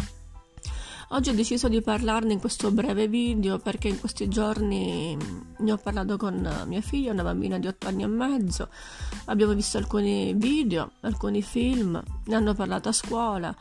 Oggi 1.13 1.29
ho 1.29 1.33
deciso 1.33 1.67
di 1.67 1.81
parlarne 1.81 2.31
in 2.31 2.39
questo 2.39 2.71
breve 2.71 3.09
video 3.09 3.59
perché 3.59 3.89
in 3.89 3.99
questi 3.99 4.29
giorni 4.29 5.17
ne 5.57 5.71
ho 5.71 5.77
parlato 5.77 6.15
con 6.15 6.63
mia 6.67 6.79
figlia, 6.79 7.11
una 7.11 7.23
bambina 7.23 7.59
di 7.59 7.67
8 7.67 7.87
anni 7.87 8.03
e 8.03 8.07
mezzo. 8.07 8.69
Abbiamo 9.25 9.53
visto 9.53 9.77
alcuni 9.77 10.33
video, 10.33 10.91
alcuni 11.01 11.41
film, 11.41 12.01
ne 12.25 12.35
hanno 12.35 12.53
parlato 12.53 12.87
a 12.87 12.93
scuola 12.93 13.53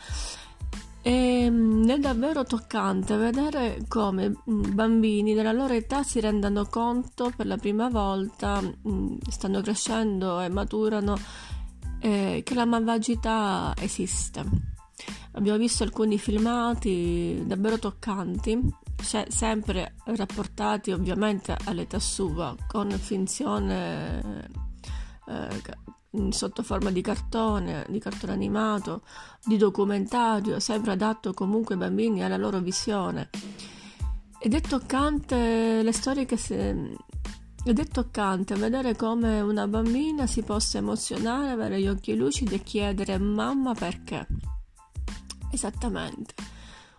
e 1.02 1.48
mm, 1.50 1.88
è 1.88 1.98
davvero 1.98 2.44
toccante 2.44 3.16
vedere 3.16 3.82
come 3.88 4.28
mm, 4.28 4.74
bambini 4.74 5.34
della 5.34 5.52
loro 5.52 5.72
età 5.72 6.02
si 6.02 6.20
rendano 6.20 6.66
conto 6.66 7.32
per 7.34 7.46
la 7.46 7.56
prima 7.56 7.88
volta, 7.88 8.60
mm, 8.60 9.16
stanno 9.28 9.60
crescendo 9.62 10.40
e 10.40 10.48
maturano, 10.48 11.16
eh, 12.00 12.42
che 12.44 12.54
la 12.54 12.66
malvagità 12.66 13.72
esiste. 13.78 14.44
Abbiamo 15.32 15.58
visto 15.58 15.84
alcuni 15.84 16.18
filmati 16.18 17.44
davvero 17.46 17.78
toccanti, 17.78 18.58
sempre 19.28 19.94
rapportati 20.04 20.90
ovviamente 20.90 21.56
all'età 21.64 21.98
sua, 21.98 22.54
con 22.66 22.90
finzione 22.90 24.50
eh, 25.28 25.62
sotto 26.30 26.62
forma 26.62 26.90
di 26.90 27.00
cartone, 27.00 27.86
di 27.88 27.98
cartone 27.98 28.32
animato, 28.32 29.02
di 29.44 29.56
documentario, 29.56 30.58
sempre 30.58 30.92
adatto 30.92 31.32
comunque 31.32 31.74
ai 31.74 31.80
bambini 31.80 32.20
e 32.20 32.24
alla 32.24 32.36
loro 32.36 32.58
visione. 32.58 33.30
Ed 34.42 34.54
è 34.54 34.60
toccante 34.60 35.82
le 35.82 35.92
storie 35.92 36.24
che 36.24 36.36
si... 36.36 36.54
Ed 37.62 37.78
è 37.78 37.86
toccante 37.86 38.54
vedere 38.54 38.96
come 38.96 39.42
una 39.42 39.68
bambina 39.68 40.26
si 40.26 40.42
possa 40.42 40.78
emozionare, 40.78 41.50
avere 41.50 41.80
gli 41.80 41.88
occhi 41.88 42.16
lucidi 42.16 42.54
e 42.54 42.62
chiedere 42.62 43.18
mamma 43.18 43.74
perché. 43.74 44.26
Esattamente. 45.52 46.34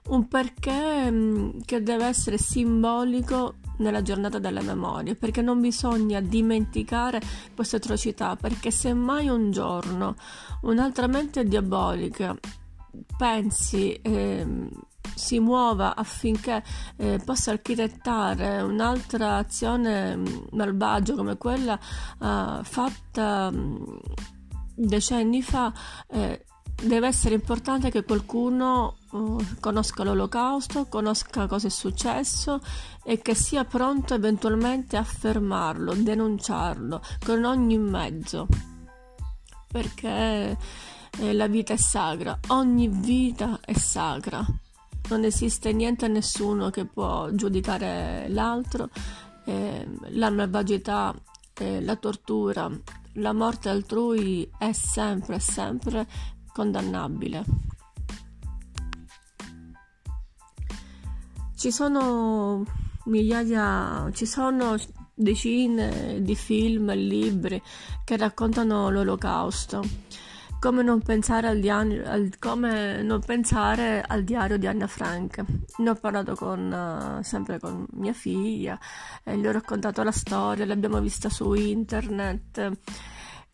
Un 0.10 0.28
perché 0.28 1.10
mm, 1.10 1.62
che 1.66 1.82
deve 1.82 2.06
essere 2.06 2.38
simbolico 2.38 3.56
nella 3.82 4.02
giornata 4.02 4.40
della 4.40 4.62
memoria, 4.62 5.16
perché 5.16 5.42
non 5.42 5.60
bisogna 5.60 6.20
dimenticare 6.22 7.22
queste 7.56 7.78
atrocità, 7.78 8.36
perché 8.36 8.72
se 8.72 8.94
mai 8.94 9.28
un 9.28 9.52
giorno 9.52 10.16
un'altra 10.62 11.08
mente 11.08 11.44
diabolica 11.44 12.38
pensi 13.18 13.94
eh, 13.94 14.46
si 15.16 15.40
muova 15.40 15.96
affinché 15.96 16.64
eh, 16.98 17.20
possa 17.24 17.52
architettare 17.52 18.62
un'altra 18.62 19.38
azione 19.38 20.16
mm, 20.16 20.26
malvagia 20.52 21.16
come 21.16 21.38
quella 21.38 21.78
eh, 21.78 22.60
fatta 22.64 23.52
mm, 23.52 23.84
decenni 24.76 25.42
fa, 25.42 25.72
eh, 26.08 26.46
deve 26.82 27.08
essere 27.08 27.36
importante 27.36 27.92
che 27.92 28.04
qualcuno 28.04 28.98
uh, 29.12 29.44
conosca 29.60 30.04
l'olocausto, 30.04 30.86
conosca 30.88 31.48
cosa 31.48 31.68
è 31.68 31.70
successo 31.70 32.60
e 33.04 33.22
che 33.22 33.36
sia 33.36 33.66
pronto 33.66 34.14
eventualmente 34.14 34.98
a 34.98 35.04
fermarlo, 35.04 35.94
denunciarlo 35.94 37.02
con 37.24 37.44
ogni 37.44 37.78
mezzo. 37.78 38.48
Perché 39.68 40.58
eh, 41.20 41.34
la 41.34 41.48
vita 41.48 41.74
è 41.74 41.78
sacra, 41.78 42.38
ogni 42.48 42.88
vita 42.88 43.60
è 43.64 43.74
sacra. 43.74 44.46
non 45.10 45.24
esiste 45.24 45.74
niente 45.74 46.06
e 46.06 46.10
nessuno 46.10 46.70
che 46.70 46.86
può 46.86 47.30
giudicare 47.32 48.28
l'altro, 48.30 48.90
eh, 49.46 49.88
la 50.10 50.30
malvagità, 50.30 51.14
eh, 51.58 51.82
la 51.82 51.96
tortura, 51.96 52.70
la 53.16 53.34
morte 53.34 53.70
altrui 53.70 54.50
è 54.58 54.72
sempre, 54.72 55.40
sempre 55.40 56.08
condannabile. 56.54 57.44
Ci 61.56 61.72
sono 61.72 62.66
migliaia, 63.06 64.10
ci 64.14 64.26
sono 64.26 64.76
decine 65.14 66.22
di 66.22 66.36
film 66.36 66.90
e 66.90 66.96
libri 66.96 67.62
che 68.04 68.18
raccontano 68.18 68.90
l'olocausto. 68.90 69.84
Come 70.60 70.84
non, 70.84 71.02
diario, 71.60 72.08
al, 72.08 72.32
come 72.38 73.02
non 73.02 73.20
pensare 73.20 74.04
al 74.06 74.24
diario 74.24 74.58
di 74.58 74.68
Anna 74.68 74.86
Frank. 74.86 75.44
Ne 75.78 75.90
ho 75.90 75.96
parlato 75.96 76.36
con, 76.36 77.18
uh, 77.20 77.24
sempre 77.24 77.60
con 77.60 77.88
mia 77.94 78.14
figlia, 78.14 78.78
e 79.24 79.38
gli 79.38 79.48
ho 79.48 79.52
raccontato 79.52 80.04
la 80.04 80.12
storia, 80.12 80.66
l'abbiamo 80.66 81.00
vista 81.00 81.30
su 81.30 81.54
internet. 81.54 82.72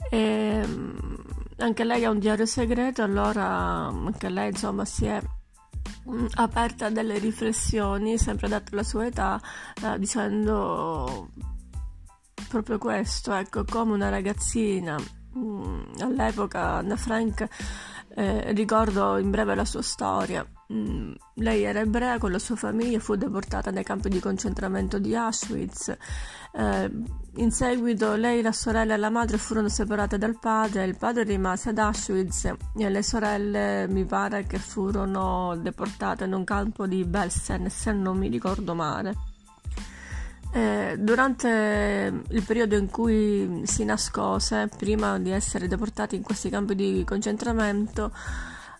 E, 0.10 0.64
mm, 0.68 1.16
anche 1.58 1.84
lei 1.84 2.06
ha 2.06 2.10
un 2.10 2.20
diario 2.20 2.46
segreto, 2.46 3.04
allora 3.04 3.46
anche 3.88 4.30
lei 4.30 4.50
insomma 4.50 4.86
si 4.86 5.06
è 5.06 5.22
mm, 6.10 6.26
aperta 6.36 6.88
a 6.88 6.90
delle 6.90 7.18
riflessioni, 7.20 8.18
sempre 8.18 8.48
data 8.48 8.76
la 8.76 8.84
sua 8.84 9.06
età, 9.08 9.42
eh, 9.84 10.00
dicendo 10.00 11.30
proprio 12.48 12.78
questo, 12.78 13.34
ecco, 13.34 13.64
come 13.66 13.94
una 13.94 14.10
ragazzina 14.10 14.96
Mm, 15.38 15.84
all'epoca 16.00 16.78
Anna 16.78 16.96
Frank, 16.96 17.48
eh, 18.16 18.52
ricordo 18.54 19.18
in 19.18 19.30
breve 19.30 19.54
la 19.54 19.66
sua 19.66 19.84
storia. 19.84 20.46
Mm, 20.74 21.14
lei 21.36 21.64
era 21.64 21.80
ebrea 21.80 22.18
con 22.18 22.30
la 22.30 22.40
sua 22.40 22.58
famiglia, 22.58 23.00
fu 23.00 23.16
deportata 23.16 23.72
nei 23.72 23.86
campi 23.86 24.10
di 24.10 24.20
concentramento 24.20 25.00
di 25.00 25.16
Auschwitz. 25.16 25.96
Eh, 26.52 26.92
in 27.36 27.52
seguito 27.52 28.16
lei, 28.16 28.42
la 28.42 28.52
sorella 28.52 28.96
e 28.96 28.98
la 28.98 29.10
madre 29.10 29.38
furono 29.38 29.70
separate 29.70 30.18
dal 30.18 30.38
padre, 30.38 30.84
il 30.84 30.98
padre 30.98 31.24
rimase 31.24 31.70
ad 31.70 31.78
Auschwitz 31.78 32.54
e 32.76 32.90
le 32.90 33.02
sorelle 33.02 33.88
mi 33.88 34.04
pare 34.04 34.46
che 34.46 34.58
furono 34.58 35.56
deportate 35.56 36.26
in 36.26 36.34
un 36.34 36.44
campo 36.44 36.86
di 36.86 37.06
Belsen, 37.06 37.70
se 37.70 37.94
non 37.94 38.18
mi 38.18 38.28
ricordo 38.28 38.76
male. 38.76 39.16
Eh, 40.52 40.96
durante 41.00 42.24
il 42.28 42.44
periodo 42.44 42.76
in 42.76 42.90
cui 42.90 43.62
si 43.64 43.86
nascose, 43.86 44.70
prima 44.76 45.18
di 45.18 45.30
essere 45.30 45.68
deportati 45.68 46.16
in 46.16 46.24
questi 46.24 46.50
campi 46.50 46.76
di 46.76 47.04
concentramento, 47.06 48.12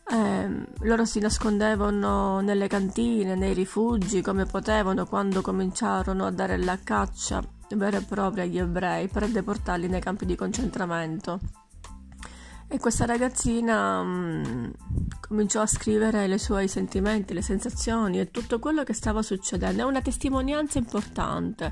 eh, 0.10 0.66
loro 0.80 1.06
si 1.06 1.20
nascondevano 1.20 2.40
nelle 2.40 2.68
cantine, 2.68 3.36
nei 3.36 3.54
rifugi 3.54 4.22
come 4.22 4.46
potevano 4.46 5.06
quando 5.06 5.42
cominciarono 5.42 6.26
a 6.26 6.32
dare 6.32 6.58
la 6.58 6.78
caccia 6.84 7.44
vera 7.76 7.98
e 7.98 8.02
propria 8.02 8.44
agli 8.44 8.58
ebrei 8.58 9.08
per 9.10 9.28
deportarli 9.28 9.88
nei 9.88 10.00
campi 10.00 10.26
di 10.26 10.36
concentramento. 10.36 11.40
E 12.70 12.80
questa 12.80 13.06
ragazzina 13.06 14.04
mh, 14.04 14.44
mm, 14.46 14.70
cominciò 15.22 15.62
a 15.62 15.68
scrivere 15.68 16.26
i 16.26 16.38
suoi 16.38 16.68
sentimenti, 16.68 17.34
le 17.34 17.42
sensazioni 17.42 18.20
e 18.20 18.30
tutto 18.30 18.60
quello 18.60 18.84
che 18.84 18.92
stava 18.92 19.22
succedendo. 19.22 19.84
È 19.84 19.86
una 19.86 20.02
testimonianza 20.02 20.78
importante. 20.78 21.72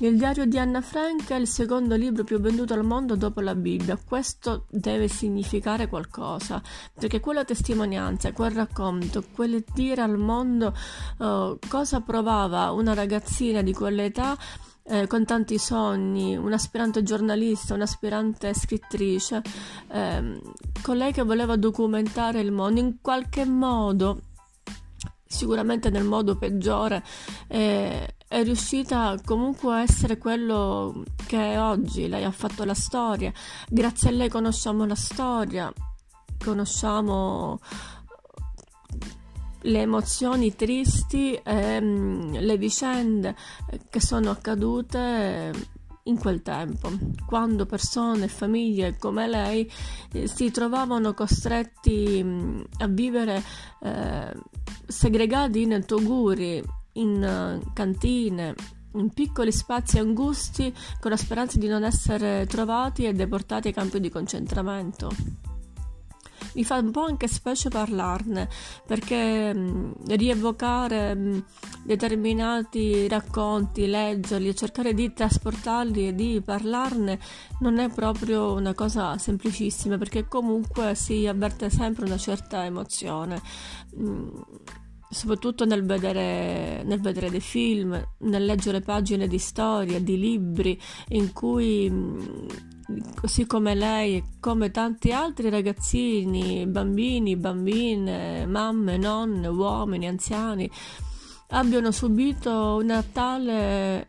Il 0.00 0.18
diario 0.18 0.44
di 0.44 0.58
Anna 0.58 0.82
Frank 0.82 1.30
è 1.30 1.36
il 1.36 1.48
secondo 1.48 1.96
libro 1.96 2.24
più 2.24 2.38
venduto 2.40 2.74
al 2.74 2.84
mondo 2.84 3.16
dopo 3.16 3.40
la 3.40 3.54
Bibbia. 3.54 3.96
Questo 3.96 4.66
deve 4.68 5.08
significare 5.08 5.88
qualcosa, 5.88 6.60
perché 6.92 7.20
quella 7.20 7.44
testimonianza, 7.44 8.32
quel 8.32 8.50
racconto, 8.50 9.24
quel 9.32 9.64
dire 9.72 10.02
al 10.02 10.18
mondo 10.18 10.74
uh, 11.18 11.58
cosa 11.68 12.00
provava 12.02 12.70
una 12.72 12.92
ragazzina 12.92 13.62
di 13.62 13.72
quell'età 13.72 14.36
eh, 14.88 15.06
con 15.06 15.24
tanti 15.24 15.58
sogni, 15.58 16.36
un'aspirante 16.36 17.02
giornalista, 17.02 17.74
un'aspirante 17.74 18.54
scrittrice, 18.54 19.42
eh, 19.90 20.40
con 20.82 20.96
lei 20.96 21.12
che 21.12 21.22
voleva 21.22 21.56
documentare 21.56 22.40
il 22.40 22.52
mondo 22.52 22.80
in 22.80 22.96
qualche 23.00 23.44
modo, 23.44 24.20
sicuramente 25.26 25.90
nel 25.90 26.04
modo 26.04 26.36
peggiore, 26.36 27.04
eh, 27.48 28.14
è 28.26 28.42
riuscita 28.42 29.16
comunque 29.24 29.74
a 29.74 29.80
essere 29.82 30.16
quello 30.18 31.04
che 31.26 31.52
è 31.52 31.60
oggi. 31.60 32.08
Lei 32.08 32.24
ha 32.24 32.30
fatto 32.30 32.64
la 32.64 32.74
storia, 32.74 33.32
grazie 33.68 34.08
a 34.08 34.12
lei 34.12 34.28
conosciamo 34.28 34.86
la 34.86 34.94
storia, 34.94 35.72
conosciamo 36.42 37.58
le 39.62 39.80
emozioni 39.80 40.54
tristi 40.54 41.34
e 41.34 41.80
mm, 41.80 42.34
le 42.34 42.56
vicende 42.56 43.36
che 43.90 44.00
sono 44.00 44.30
accadute 44.30 45.76
in 46.04 46.18
quel 46.18 46.42
tempo, 46.42 46.90
quando 47.26 47.66
persone 47.66 48.24
e 48.24 48.28
famiglie 48.28 48.96
come 48.96 49.26
lei 49.26 49.70
eh, 50.12 50.26
si 50.26 50.50
trovavano 50.50 51.14
costretti 51.14 52.22
mm, 52.22 52.60
a 52.78 52.86
vivere 52.86 53.42
eh, 53.82 54.32
segregati 54.86 55.62
in 55.62 55.84
toguri, 55.86 56.62
in 56.94 57.60
uh, 57.62 57.72
cantine, 57.72 58.54
in 58.94 59.10
piccoli 59.10 59.52
spazi 59.52 59.98
angusti 59.98 60.74
con 60.98 61.10
la 61.10 61.16
speranza 61.16 61.58
di 61.58 61.68
non 61.68 61.84
essere 61.84 62.46
trovati 62.46 63.04
e 63.04 63.12
deportati 63.12 63.68
ai 63.68 63.74
campi 63.74 64.00
di 64.00 64.08
concentramento 64.08 65.10
mi 66.58 66.64
fa 66.64 66.78
un 66.78 66.90
po' 66.90 67.04
anche 67.04 67.28
specie 67.28 67.68
parlarne 67.68 68.48
perché 68.84 69.54
mh, 69.54 69.92
rievocare 70.08 71.14
mh, 71.14 71.44
determinati 71.84 73.06
racconti, 73.06 73.86
leggerli 73.86 74.48
e 74.48 74.54
cercare 74.56 74.92
di 74.92 75.12
trasportarli 75.12 76.08
e 76.08 76.14
di 76.16 76.42
parlarne 76.44 77.20
non 77.60 77.78
è 77.78 77.88
proprio 77.88 78.54
una 78.54 78.74
cosa 78.74 79.16
semplicissima 79.18 79.98
perché 79.98 80.26
comunque 80.26 80.96
si 80.96 81.28
avverte 81.28 81.70
sempre 81.70 82.06
una 82.06 82.18
certa 82.18 82.64
emozione. 82.64 83.40
Mh, 83.94 84.28
soprattutto 85.10 85.64
nel 85.64 85.86
vedere, 85.86 86.82
nel 86.82 87.00
vedere, 87.00 87.30
dei 87.30 87.40
film, 87.40 88.14
nel 88.18 88.44
leggere 88.44 88.80
pagine 88.80 89.28
di 89.28 89.38
storia, 89.38 90.00
di 90.00 90.18
libri 90.18 90.78
in 91.10 91.32
cui 91.32 91.88
così 93.14 93.46
come 93.46 93.74
lei, 93.74 94.22
come 94.40 94.70
tanti 94.70 95.12
altri 95.12 95.50
ragazzini, 95.50 96.66
bambini, 96.66 97.36
bambine, 97.36 98.46
mamme, 98.46 98.96
nonne, 98.96 99.46
uomini, 99.48 100.06
anziani, 100.06 100.70
abbiano 101.48 101.90
subito 101.90 102.78
una 102.80 103.02
tale 103.02 104.08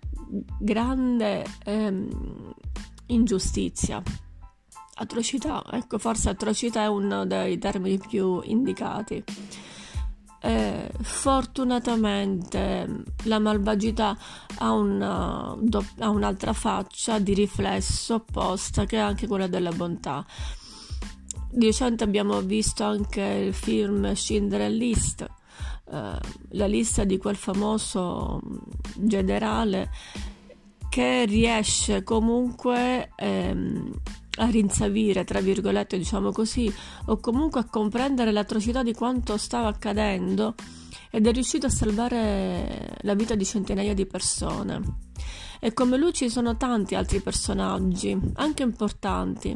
grande 0.59 1.45
ehm, 1.65 2.53
ingiustizia. 3.07 4.01
Atrocità, 5.01 5.63
ecco, 5.71 5.97
forse 5.97 6.29
atrocità 6.29 6.83
è 6.83 6.87
uno 6.87 7.25
dei 7.25 7.57
termini 7.57 7.97
più 7.97 8.41
indicati. 8.43 9.23
Eh, 10.41 10.89
fortunatamente 11.01 13.03
la 13.23 13.39
malvagità 13.39 14.17
ha, 14.59 14.71
una, 14.71 15.53
ha 15.97 16.09
un'altra 16.09 16.53
faccia 16.53 17.19
di 17.19 17.33
riflesso 17.33 18.15
opposta 18.15 18.85
che 18.85 18.95
è 18.95 18.99
anche 18.99 19.27
quella 19.27 19.47
della 19.47 19.71
bontà. 19.71 20.25
Di 21.51 21.65
recente 21.65 22.03
abbiamo 22.03 22.41
visto 22.41 22.83
anche 22.83 23.21
il 23.21 23.53
film 23.53 24.13
Schindler 24.13 24.71
List, 24.71 25.21
eh, 25.21 26.19
la 26.49 26.67
lista 26.67 27.03
di 27.03 27.17
quel 27.17 27.35
famoso 27.35 28.39
generale 28.95 29.89
che 30.89 31.25
riesce 31.25 32.03
comunque 32.03 33.11
ehm, 33.15 33.91
a 34.39 34.49
rinsavire, 34.49 35.23
tra 35.23 35.41
virgolette, 35.41 35.97
diciamo 35.97 36.31
così, 36.31 36.73
o 37.05 37.17
comunque 37.19 37.59
a 37.59 37.65
comprendere 37.65 38.31
l'atrocità 38.31 38.83
di 38.83 38.93
quanto 38.93 39.37
stava 39.37 39.67
accadendo 39.67 40.55
ed 41.11 41.27
è 41.27 41.31
riuscito 41.31 41.67
a 41.67 41.69
salvare 41.69 42.97
la 43.01 43.13
vita 43.13 43.35
di 43.35 43.45
centinaia 43.45 43.93
di 43.93 44.05
persone. 44.05 44.81
E 45.59 45.73
come 45.73 45.97
lui 45.97 46.13
ci 46.13 46.29
sono 46.29 46.55
tanti 46.55 46.95
altri 46.95 47.19
personaggi, 47.19 48.17
anche 48.35 48.63
importanti, 48.63 49.55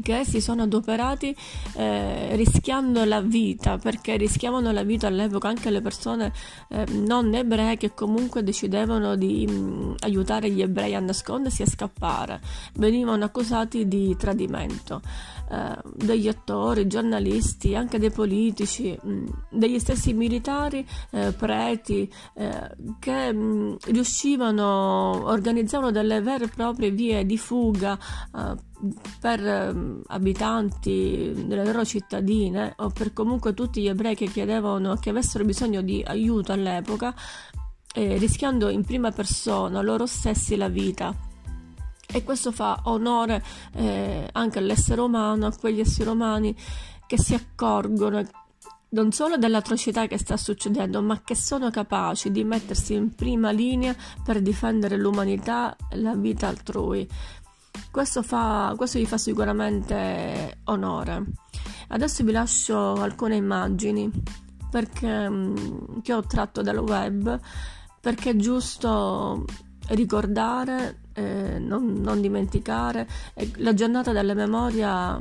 che 0.00 0.24
si 0.24 0.40
sono 0.40 0.62
adoperati 0.62 1.34
eh, 1.74 2.34
rischiando 2.36 3.04
la 3.04 3.20
vita, 3.20 3.78
perché 3.78 4.16
rischiavano 4.16 4.70
la 4.72 4.82
vita 4.82 5.06
all'epoca 5.06 5.48
anche 5.48 5.70
le 5.70 5.80
persone 5.80 6.32
eh, 6.68 6.86
non 6.92 7.34
ebree 7.34 7.76
che 7.76 7.92
comunque 7.94 8.42
decidevano 8.42 9.16
di 9.16 9.46
mh, 9.46 9.52
mm, 9.52 9.94
aiutare 10.00 10.50
gli 10.50 10.62
ebrei 10.62 10.94
a 10.94 11.00
nascondersi 11.00 11.62
e 11.62 11.66
scappare. 11.66 12.40
Venivano 12.74 13.24
accusati 13.24 13.86
di 13.88 14.16
tradimento. 14.16 15.00
Eh, 15.50 15.76
degli 15.94 16.28
attori, 16.28 16.86
giornalisti, 16.86 17.74
anche 17.74 17.98
dei 17.98 18.10
politici, 18.10 18.96
mh, 19.00 19.10
mm, 19.10 19.26
degli 19.50 19.78
stessi 19.78 20.14
militari, 20.14 20.86
eh, 21.10 21.32
preti, 21.32 22.10
eh, 22.34 22.70
che 22.98 23.32
mh, 23.32 23.38
mm, 23.38 23.74
riuscivano, 23.86 25.26
organizzavano 25.26 25.90
delle 25.90 26.20
vere 26.22 26.44
e 26.44 26.48
proprie 26.48 26.90
vie 26.90 27.26
di 27.26 27.36
fuga 27.36 27.98
eh, 28.34 28.70
per 29.20 29.46
eh, 29.46 30.00
abitanti 30.08 31.32
delle 31.46 31.64
loro 31.64 31.84
cittadine 31.84 32.74
o 32.78 32.88
per 32.90 33.12
comunque 33.12 33.54
tutti 33.54 33.80
gli 33.80 33.88
ebrei 33.88 34.14
che 34.14 34.26
chiedevano 34.26 34.96
che 34.96 35.10
avessero 35.10 35.44
bisogno 35.44 35.82
di 35.82 36.02
aiuto 36.04 36.52
all'epoca, 36.52 37.14
eh, 37.94 38.16
rischiando 38.16 38.68
in 38.68 38.84
prima 38.84 39.10
persona 39.10 39.82
loro 39.82 40.06
stessi 40.06 40.56
la 40.56 40.68
vita. 40.68 41.14
E 42.14 42.24
questo 42.24 42.52
fa 42.52 42.80
onore 42.84 43.42
eh, 43.74 44.28
anche 44.32 44.58
all'essere 44.58 45.00
umano, 45.00 45.46
a 45.46 45.56
quegli 45.56 45.80
esseri 45.80 46.10
umani 46.10 46.54
che 47.06 47.18
si 47.18 47.34
accorgono 47.34 48.22
non 48.92 49.10
solo 49.12 49.38
dell'atrocità 49.38 50.06
che 50.06 50.18
sta 50.18 50.36
succedendo, 50.36 51.00
ma 51.00 51.22
che 51.22 51.34
sono 51.34 51.70
capaci 51.70 52.30
di 52.30 52.44
mettersi 52.44 52.94
in 52.94 53.14
prima 53.14 53.50
linea 53.50 53.94
per 54.22 54.42
difendere 54.42 54.96
l'umanità 54.96 55.74
e 55.90 55.96
la 55.96 56.14
vita 56.14 56.48
altrui. 56.48 57.08
Questo, 57.90 58.22
fa, 58.22 58.74
questo 58.76 58.98
gli 58.98 59.06
fa 59.06 59.18
sicuramente 59.18 60.60
onore. 60.64 61.24
Adesso 61.88 62.24
vi 62.24 62.32
lascio 62.32 62.94
alcune 62.94 63.36
immagini 63.36 64.10
perché, 64.70 65.28
mm, 65.28 66.00
che 66.02 66.14
ho 66.14 66.22
tratto 66.22 66.62
dal 66.62 66.78
web 66.78 67.38
perché 68.00 68.30
è 68.30 68.36
giusto 68.36 69.44
ricordare, 69.88 71.02
eh, 71.12 71.58
non, 71.58 72.00
non, 72.00 72.20
dimenticare. 72.20 73.06
La 73.56 73.74
giornata 73.74 74.12
della 74.12 74.34
memoria 74.34 75.12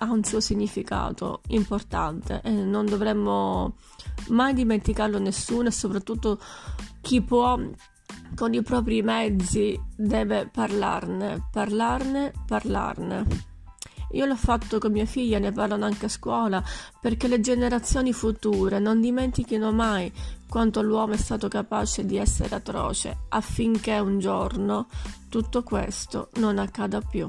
ha 0.00 0.10
un 0.10 0.22
suo 0.24 0.40
significato 0.40 1.40
importante 1.48 2.40
e 2.42 2.50
non 2.50 2.86
dovremmo 2.86 3.76
mai 4.28 4.54
dimenticarlo 4.54 5.18
nessuno 5.18 5.68
e 5.68 5.72
soprattutto 5.72 6.38
chi 7.00 7.22
può 7.22 7.58
con 8.34 8.54
i 8.54 8.62
propri 8.62 9.02
mezzi 9.02 9.78
deve 9.96 10.48
parlarne, 10.52 11.48
parlarne, 11.50 12.32
parlarne. 12.46 13.46
Io 14.12 14.24
l'ho 14.24 14.36
fatto 14.36 14.78
con 14.78 14.92
mia 14.92 15.04
figlia, 15.04 15.38
ne 15.38 15.52
parlano 15.52 15.84
anche 15.84 16.06
a 16.06 16.08
scuola, 16.08 16.62
perché 17.00 17.28
le 17.28 17.40
generazioni 17.40 18.12
future 18.12 18.78
non 18.78 19.00
dimentichino 19.00 19.70
mai 19.72 20.10
quanto 20.48 20.80
l'uomo 20.80 21.12
è 21.12 21.18
stato 21.18 21.48
capace 21.48 22.06
di 22.06 22.16
essere 22.16 22.54
atroce, 22.54 23.24
affinché 23.28 23.98
un 23.98 24.18
giorno 24.18 24.86
tutto 25.28 25.62
questo 25.62 26.30
non 26.36 26.58
accada 26.58 27.00
più. 27.00 27.28